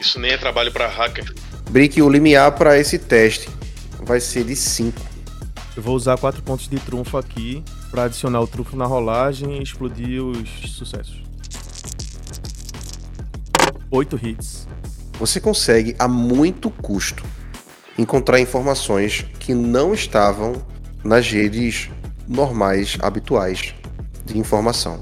[0.00, 1.32] Isso nem é trabalho pra hacker.
[1.70, 3.48] Brick, o limiar para esse teste
[4.04, 5.00] vai ser de 5.
[5.76, 9.62] Eu vou usar quatro pontos de trunfo aqui para adicionar o trunfo na rolagem e
[9.62, 11.22] explodir os sucessos.
[13.90, 14.66] Oito hits.
[15.18, 17.22] Você consegue, a muito custo,
[17.96, 20.54] encontrar informações que não estavam
[21.04, 21.88] nas redes
[22.32, 23.74] normais, habituais
[24.24, 25.00] de informação.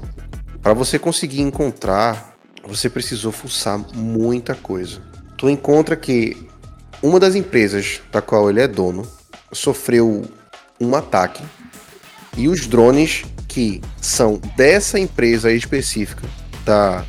[0.61, 2.35] Para você conseguir encontrar,
[2.67, 5.01] você precisou fuçar muita coisa.
[5.37, 6.37] Tu encontra que
[7.01, 9.07] uma das empresas da qual ele é dono
[9.51, 10.23] sofreu
[10.79, 11.43] um ataque
[12.37, 16.27] e os drones que são dessa empresa específica,
[16.63, 17.03] da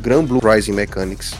[0.00, 1.34] Grand Blue Rising Mechanics,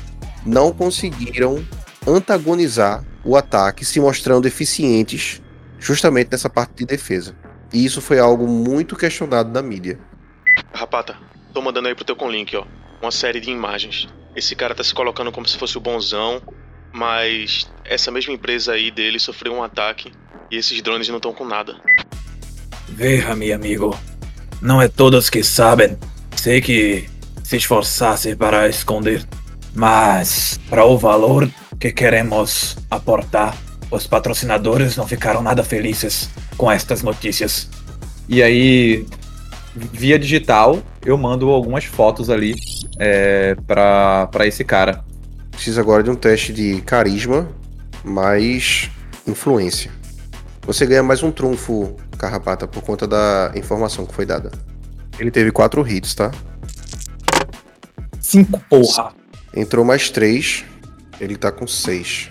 [0.45, 1.65] não conseguiram
[2.07, 5.41] antagonizar o ataque, se mostrando eficientes
[5.79, 7.35] justamente nessa parte de defesa.
[7.73, 9.99] E isso foi algo muito questionado na mídia.
[10.73, 11.17] Rapata,
[11.53, 12.65] tô mandando aí pro teu conlink, ó.
[13.01, 14.09] Uma série de imagens.
[14.35, 16.43] Esse cara tá se colocando como se fosse o bonzão,
[16.93, 20.13] mas essa mesma empresa aí dele sofreu um ataque
[20.51, 21.77] e esses drones não estão com nada.
[22.89, 23.99] Veja, meu amigo.
[24.61, 25.97] Não é todos que sabem.
[26.37, 27.09] Sei que
[27.43, 29.27] se esforçasse para esconder,
[29.75, 33.57] mas para o valor que queremos aportar,
[33.91, 37.71] os patrocinadores não ficaram nada felizes com estas notícias.
[38.29, 39.07] E aí,
[39.75, 42.55] via digital, eu mando algumas fotos ali
[42.99, 45.03] é, pra, pra esse cara.
[45.51, 47.49] Precisa agora de um teste de carisma
[48.05, 48.91] mais
[49.27, 49.91] influência.
[50.67, 54.53] Você ganha mais um trunfo, Carrapata, por conta da informação que foi dada.
[55.19, 56.31] Ele teve quatro hits, tá?
[58.21, 59.15] Cinco, porra.
[59.57, 60.63] Entrou mais três,
[61.19, 62.31] ele tá com seis.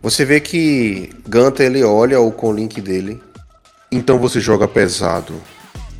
[0.00, 3.20] Você vê que Ganta ele olha o com link dele.
[3.94, 5.34] Então você joga pesado,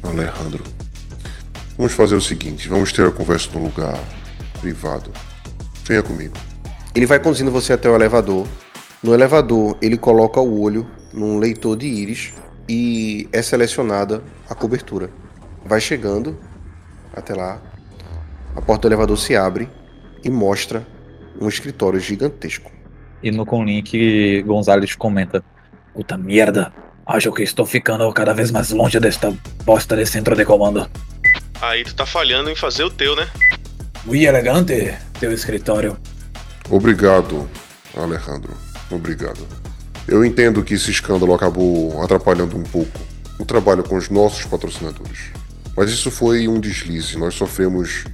[0.03, 0.65] Alejandro.
[1.77, 3.99] Vamos fazer o seguinte, vamos ter a conversa num lugar
[4.63, 5.11] privado.
[5.85, 6.33] Venha comigo.
[6.95, 8.49] Ele vai conduzindo você até o elevador.
[9.03, 12.33] No elevador, ele coloca o olho num leitor de íris
[12.67, 15.11] e é selecionada a cobertura.
[15.63, 16.39] Vai chegando
[17.15, 17.61] até lá.
[18.57, 19.69] A porta do elevador se abre
[20.25, 20.87] e mostra
[21.39, 22.73] um escritório gigantesco.
[23.23, 25.45] E no Conlink, Gonzalez comenta:
[25.93, 26.73] Puta merda,
[27.07, 29.33] acho que estou ficando cada vez mais longe desta
[29.65, 30.89] bosta de centro de comando.
[31.61, 33.29] Aí tu tá falhando em fazer o teu, né?
[34.05, 35.97] Muito elegante teu escritório.
[36.69, 37.49] Obrigado,
[37.97, 38.53] Alejandro.
[38.91, 39.47] Obrigado.
[40.09, 42.99] Eu entendo que esse escândalo acabou atrapalhando um pouco
[43.39, 45.31] o trabalho com os nossos patrocinadores.
[45.77, 47.17] Mas isso foi um deslize.
[47.17, 48.05] Nós sofremos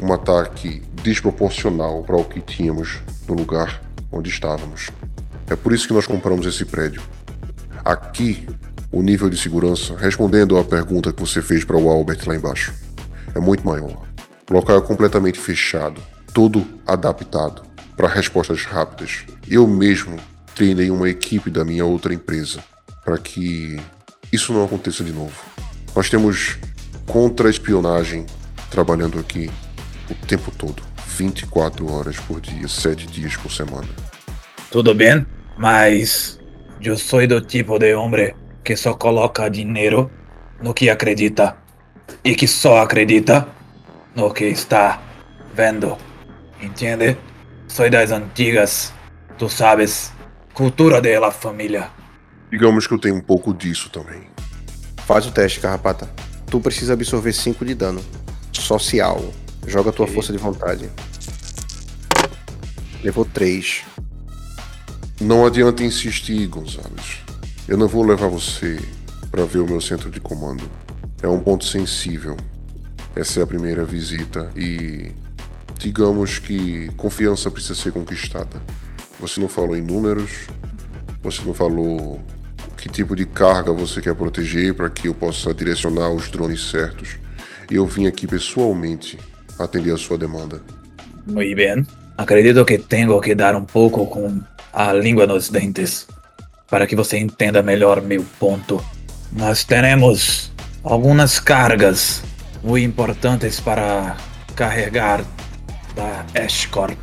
[0.00, 3.80] um ataque desproporcional para o que tínhamos no lugar
[4.10, 4.90] onde estávamos.
[5.48, 7.02] É por isso que nós compramos esse prédio.
[7.84, 8.48] Aqui,
[8.90, 12.72] o nível de segurança, respondendo à pergunta que você fez para o Albert lá embaixo,
[13.34, 14.02] é muito maior.
[14.48, 16.00] O local é completamente fechado,
[16.32, 17.62] todo adaptado
[17.94, 19.24] para respostas rápidas.
[19.46, 20.16] Eu mesmo
[20.54, 22.64] treinei uma equipe da minha outra empresa
[23.04, 23.78] para que
[24.32, 25.34] isso não aconteça de novo.
[25.94, 26.56] Nós temos
[27.06, 28.24] contra-espionagem
[28.70, 29.50] trabalhando aqui
[30.10, 33.88] o tempo todo, 24 horas por dia, 7 dias por semana.
[34.70, 35.24] Tudo bem,
[35.58, 36.38] mas
[36.90, 40.10] eu sou do tipo de homem que só coloca dinheiro
[40.62, 41.56] no que acredita
[42.22, 43.48] e que só acredita
[44.14, 45.02] no que está
[45.54, 45.96] vendo.
[46.60, 47.16] Entende?
[47.68, 48.92] Soy das antigas.
[49.38, 50.12] Tu sabes.
[50.52, 51.90] Cultura de la família.
[52.50, 54.22] Digamos que eu tenho um pouco disso também.
[55.06, 56.08] Faz o teste, Carrapata.
[56.46, 58.00] Tu precisa absorver 5 de dano.
[58.52, 59.24] Social.
[59.66, 60.88] Joga tua força de vontade.
[63.02, 63.84] Levou 3.
[65.24, 67.22] Não adianta insistir, Gonzalez.
[67.66, 68.78] Eu não vou levar você
[69.30, 70.62] para ver o meu centro de comando.
[71.22, 72.36] É um ponto sensível.
[73.16, 75.12] Essa é a primeira visita e
[75.78, 78.60] digamos que confiança precisa ser conquistada.
[79.18, 80.46] Você não falou em números,
[81.22, 82.20] você não falou
[82.76, 87.16] que tipo de carga você quer proteger para que eu possa direcionar os drones certos.
[87.70, 89.18] E eu vim aqui pessoalmente
[89.58, 90.60] atender a sua demanda.
[91.26, 91.86] Muy bem.
[92.18, 94.42] Acredito que tenho que dar um pouco com
[94.74, 96.06] a língua nos dentes
[96.68, 98.84] para que você entenda melhor meu ponto.
[99.32, 100.52] Nós temos
[100.82, 102.22] algumas cargas
[102.62, 104.16] muito importantes para
[104.56, 105.24] carregar
[105.94, 106.98] da Ashcorp.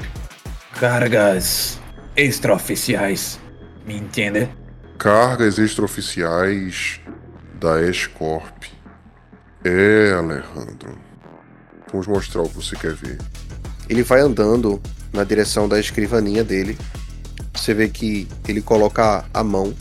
[0.78, 1.80] Cargas
[2.16, 3.40] extraoficiais.
[3.86, 4.50] Me entende?
[4.98, 7.00] Cargas extraoficiais
[7.60, 8.66] da Escorp.
[9.64, 10.98] É, Alejandro.
[11.92, 13.18] Vamos mostrar o que você quer ver.
[13.90, 14.82] Ele vai andando
[15.14, 16.78] na direção da escrivaninha dele.
[17.54, 19.74] Você vê que ele coloca a mão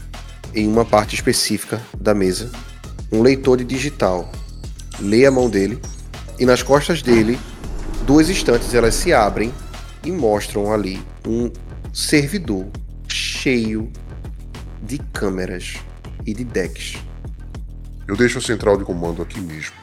[0.55, 2.51] em uma parte específica da mesa.
[3.13, 4.31] Um leitor de digital
[5.01, 5.81] lê a mão dele
[6.39, 7.39] e nas costas dele,
[8.07, 9.53] duas estantes elas se abrem
[10.05, 11.51] e mostram ali um
[11.93, 12.67] servidor
[13.07, 13.91] cheio
[14.83, 15.75] de câmeras
[16.27, 16.97] e de decks.
[18.09, 19.75] Eu deixo a central de comando aqui mesmo,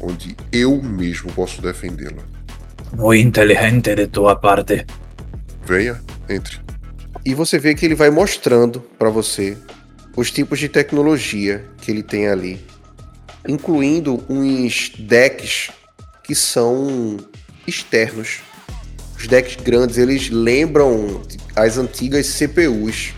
[0.00, 2.22] onde eu mesmo posso defendê-la.
[2.96, 4.84] Muito inteligente de tua parte.
[5.64, 6.60] Venha, entre.
[7.26, 9.56] E você vê que ele vai mostrando para você
[10.14, 12.64] os tipos de tecnologia que ele tem ali,
[13.48, 15.70] incluindo uns decks
[16.22, 17.16] que são
[17.66, 18.42] externos.
[19.16, 21.22] Os decks grandes, eles lembram
[21.56, 23.14] as antigas CPUs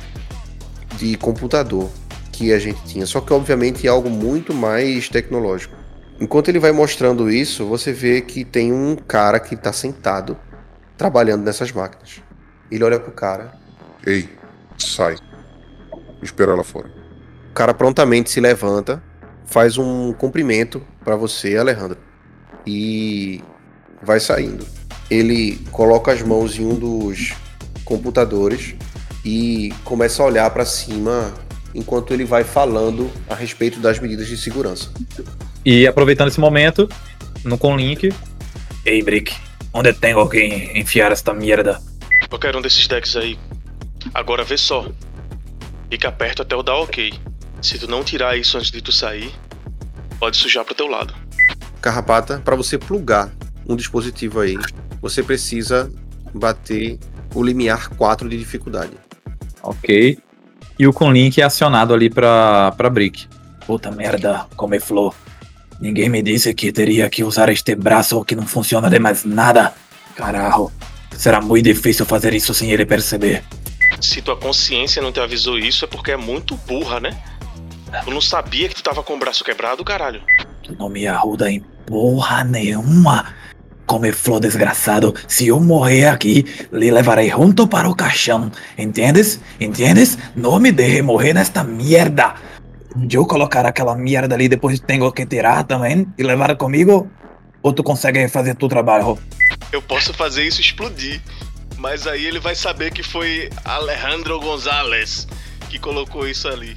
[0.96, 1.90] de computador
[2.30, 5.74] que a gente tinha, só que obviamente é algo muito mais tecnológico.
[6.20, 10.38] Enquanto ele vai mostrando isso, você vê que tem um cara que está sentado
[10.96, 12.22] trabalhando nessas máquinas.
[12.70, 13.65] Ele olha pro cara.
[14.06, 14.28] Ei,
[14.78, 15.16] sai.
[16.22, 16.88] Espera lá fora.
[17.50, 19.02] O cara prontamente se levanta,
[19.46, 21.98] faz um cumprimento para você, Alejandro,
[22.66, 23.42] e
[24.02, 24.64] vai saindo.
[25.10, 27.34] Ele coloca as mãos em um dos
[27.84, 28.74] computadores
[29.24, 31.34] e começa a olhar para cima
[31.74, 34.90] enquanto ele vai falando a respeito das medidas de segurança.
[35.64, 36.88] E aproveitando esse momento,
[37.44, 38.12] no Conlink,
[38.84, 39.34] Ei, Brick,
[39.72, 41.82] onde tenho que enfiar esta merda?
[42.30, 43.36] Eu quero um desses decks aí.
[44.14, 44.86] Agora vê só.
[45.90, 47.12] Fica perto até eu dar ok.
[47.62, 49.32] Se tu não tirar isso antes de tu sair,
[50.18, 51.14] pode sujar pro teu lado.
[51.80, 53.30] Carrapata, para você plugar
[53.68, 54.56] um dispositivo aí,
[55.00, 55.90] você precisa
[56.34, 56.98] bater
[57.34, 58.92] o limiar 4 de dificuldade.
[59.62, 60.18] ok.
[60.78, 63.26] E o Conlink é acionado ali pra, pra Brick.
[63.66, 65.14] Puta merda, come flor.
[65.80, 69.72] Ninguém me disse que teria que usar este braço que não funciona de mais nada.
[70.14, 70.70] Carajo,
[71.16, 73.42] será muito difícil fazer isso sem ele perceber.
[74.00, 77.18] Se tua consciência não te avisou isso, é porque é muito burra, né?
[78.04, 80.22] Tu não sabia que tu tava com o braço quebrado, caralho.
[80.62, 83.34] Tu não me ajuda em porra nenhuma.
[83.86, 88.50] Come flor desgraçado, se eu morrer aqui, lhe levarei junto para o caixão.
[88.76, 89.40] Entendes?
[89.60, 90.18] Entendes?
[90.34, 92.34] Não me deixe morrer nesta merda.
[93.10, 97.08] Eu colocar aquela merda ali depois tenho que tirar também e levar comigo?
[97.62, 99.18] Ou tu consegue fazer tu trabalho?
[99.70, 101.20] Eu posso fazer isso explodir.
[101.88, 105.28] Mas aí ele vai saber que foi Alejandro Gonzalez
[105.70, 106.76] que colocou isso ali.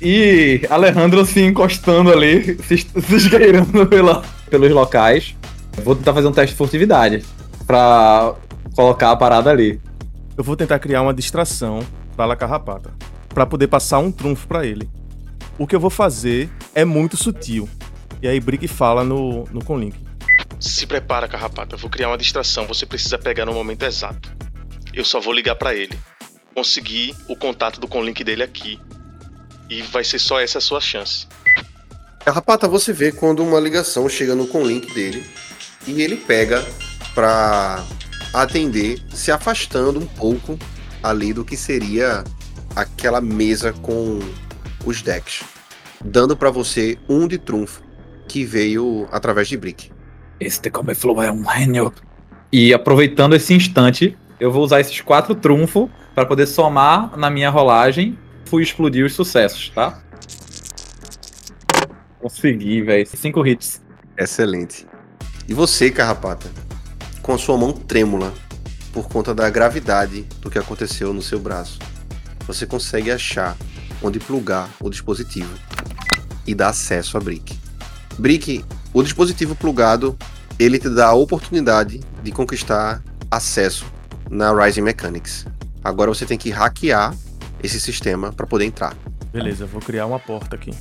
[0.00, 5.36] E Alejandro se encostando ali, se, se esgueirando pela, pelos locais.
[5.84, 7.22] Vou tentar fazer um teste de furtividade
[7.66, 8.34] pra
[8.74, 9.78] colocar a parada ali.
[10.34, 11.80] Eu vou tentar criar uma distração
[12.16, 12.90] para La Carrapata,
[13.28, 14.88] para poder passar um trunfo para ele.
[15.58, 17.68] O que eu vou fazer é muito sutil.
[18.22, 20.07] E aí Brick fala no, no Conlink.
[20.60, 21.76] Se prepara, carrapata.
[21.76, 22.66] Vou criar uma distração.
[22.66, 24.32] Você precisa pegar no momento exato.
[24.92, 25.98] Eu só vou ligar pra ele.
[26.54, 28.80] Conseguir o contato do conlink dele aqui.
[29.70, 31.26] E vai ser só essa a sua chance.
[32.24, 35.24] Carrapata, você vê quando uma ligação chega no conlink dele
[35.86, 36.66] e ele pega
[37.14, 37.84] pra
[38.34, 40.58] atender, se afastando um pouco
[41.02, 42.24] ali do que seria
[42.76, 44.18] aquela mesa com
[44.84, 45.42] os decks,
[46.04, 47.82] dando pra você um de trunfo
[48.26, 49.90] que veio através de Brick.
[50.40, 51.92] Este come flor é um gênio.
[52.52, 57.50] E aproveitando esse instante, eu vou usar esses quatro trunfos pra poder somar na minha
[57.50, 58.16] rolagem.
[58.46, 60.00] Fui explodir os sucessos, tá?
[62.20, 63.06] Consegui, velho.
[63.06, 63.82] Cinco hits.
[64.16, 64.86] Excelente.
[65.48, 66.50] E você, Carrapata,
[67.22, 68.32] com a sua mão trêmula,
[68.92, 71.78] por conta da gravidade do que aconteceu no seu braço.
[72.46, 73.56] Você consegue achar
[74.02, 75.52] onde plugar o dispositivo
[76.46, 77.67] e dar acesso a Brick.
[78.18, 80.18] Brick, o dispositivo plugado,
[80.58, 83.00] ele te dá a oportunidade de conquistar
[83.30, 83.86] acesso
[84.28, 85.46] na Rising Mechanics.
[85.84, 87.14] Agora você tem que hackear
[87.62, 88.96] esse sistema para poder entrar.
[89.32, 90.72] Beleza, vou criar uma porta aqui.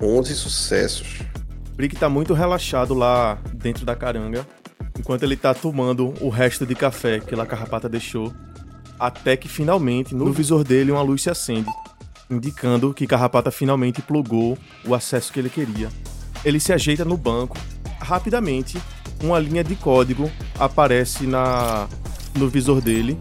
[0.00, 1.18] 11 sucessos.
[1.76, 4.46] Brick tá muito relaxado lá dentro da caranga,
[4.98, 8.32] enquanto ele tá tomando o resto de café que a carrapata deixou,
[8.98, 11.68] até que finalmente no visor dele uma luz se acende,
[12.32, 15.88] indicando que Carrapata finalmente plugou o acesso que ele queria.
[16.44, 17.56] Ele se ajeita no banco.
[18.00, 18.80] Rapidamente,
[19.22, 21.88] uma linha de código aparece na
[22.34, 23.18] no visor dele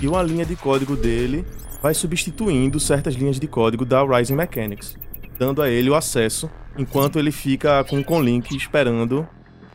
[0.00, 1.44] e uma linha de código dele
[1.82, 4.96] vai substituindo certas linhas de código da Rising Mechanics,
[5.38, 9.26] dando a ele o acesso enquanto ele fica com o conlink esperando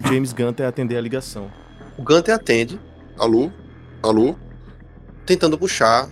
[0.08, 1.52] James Gunter atender a ligação.
[1.98, 2.80] O Gunter atende,
[3.18, 3.52] Alô?
[4.02, 4.36] Alô?
[5.26, 6.08] tentando puxar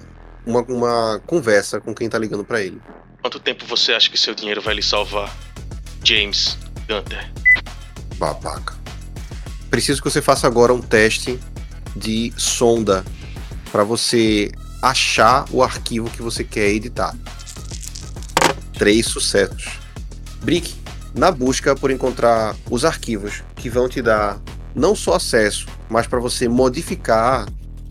[0.46, 2.82] uma, uma conversa com quem tá ligando para ele.
[3.22, 5.34] Quanto tempo você acha que seu dinheiro vai lhe salvar?
[6.04, 7.32] James Gunter.
[8.18, 8.76] Babaca.
[9.70, 11.40] Preciso que você faça agora um teste
[11.96, 13.04] de sonda
[13.72, 17.16] para você achar o arquivo que você quer editar.
[18.78, 19.80] Três sucessos.
[20.42, 20.76] Brick,
[21.16, 24.42] na busca por encontrar os arquivos que vão te dar
[24.76, 27.48] não só acesso, mas para você modificar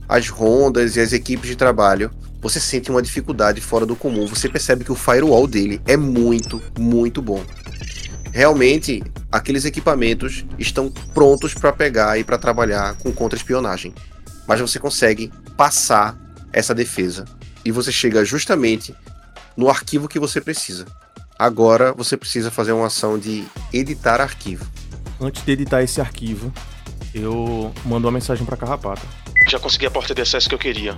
[0.08, 2.10] as rondas e as equipes de trabalho,
[2.42, 4.26] você sente uma dificuldade fora do comum.
[4.26, 7.42] Você percebe que o firewall dele é muito, muito bom.
[8.32, 13.94] Realmente, aqueles equipamentos estão prontos para pegar e para trabalhar com contra-espionagem.
[14.46, 16.18] Mas você consegue passar
[16.52, 17.24] essa defesa
[17.64, 18.92] e você chega justamente
[19.56, 20.84] no arquivo que você precisa.
[21.38, 24.66] Agora você precisa fazer uma ação de editar arquivo.
[25.20, 26.52] Antes de editar esse arquivo,
[27.14, 29.02] eu mando uma mensagem para Carrapata.
[29.48, 30.96] Já consegui a porta de acesso que eu queria.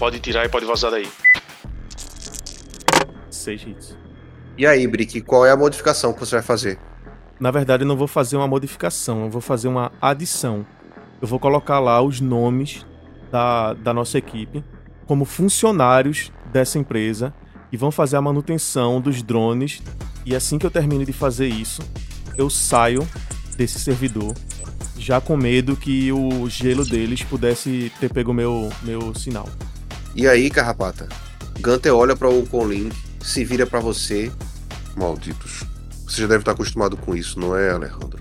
[0.00, 1.06] Pode tirar e pode vazar daí.
[3.30, 3.94] Seis hits.
[4.56, 6.78] E aí, Brick, qual é a modificação que você vai fazer?
[7.38, 10.64] Na verdade, eu não vou fazer uma modificação, eu vou fazer uma adição.
[11.20, 12.86] Eu vou colocar lá os nomes
[13.30, 14.64] da, da nossa equipe
[15.06, 17.34] como funcionários dessa empresa
[17.70, 19.82] e vão fazer a manutenção dos drones.
[20.24, 21.82] E assim que eu termine de fazer isso,
[22.38, 23.06] eu saio
[23.54, 24.34] desse servidor,
[24.96, 29.46] já com medo que o gelo deles pudesse ter pego meu, meu sinal.
[30.14, 31.08] E aí, Carrapata?
[31.60, 34.30] Gunter olha para o Conlink, se vira para você.
[34.96, 35.62] Malditos.
[36.06, 38.18] Você já deve estar acostumado com isso, não é, Alejandro?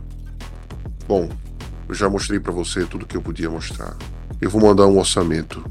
[1.08, 1.30] Bom,
[1.88, 3.96] eu já mostrei para você tudo que eu podia mostrar.
[4.40, 5.66] Eu vou mandar um orçamento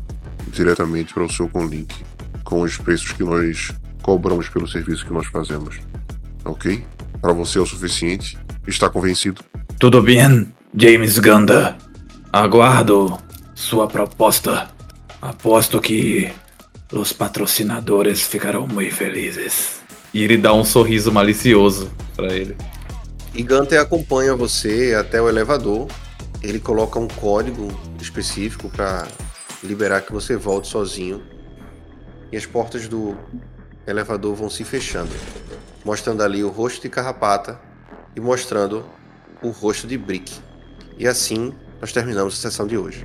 [0.48, 1.94] diretamente para o seu Conlink,
[2.42, 3.70] com os preços que nós
[4.02, 5.78] cobramos pelo serviço que nós fazemos.
[6.44, 6.84] Ok?
[7.20, 8.36] Para você é o suficiente?
[8.66, 9.42] Está convencido?
[9.78, 11.76] Tudo bem, James Ganda.
[12.32, 13.18] Aguardo
[13.54, 14.78] sua proposta.
[15.20, 16.32] Aposto que
[16.92, 19.80] os patrocinadores ficarão muito felizes.
[20.14, 22.56] E ele dá um sorriso malicioso para ele.
[23.34, 25.88] E Gunter acompanha você até o elevador.
[26.40, 27.68] Ele coloca um código
[28.00, 29.08] específico para
[29.62, 31.20] liberar que você volte sozinho.
[32.30, 33.16] E as portas do
[33.86, 35.10] elevador vão se fechando,
[35.84, 37.58] mostrando ali o rosto de Carrapata
[38.14, 38.84] e mostrando
[39.42, 40.32] o rosto de Brick.
[40.96, 43.04] E assim nós terminamos a sessão de hoje.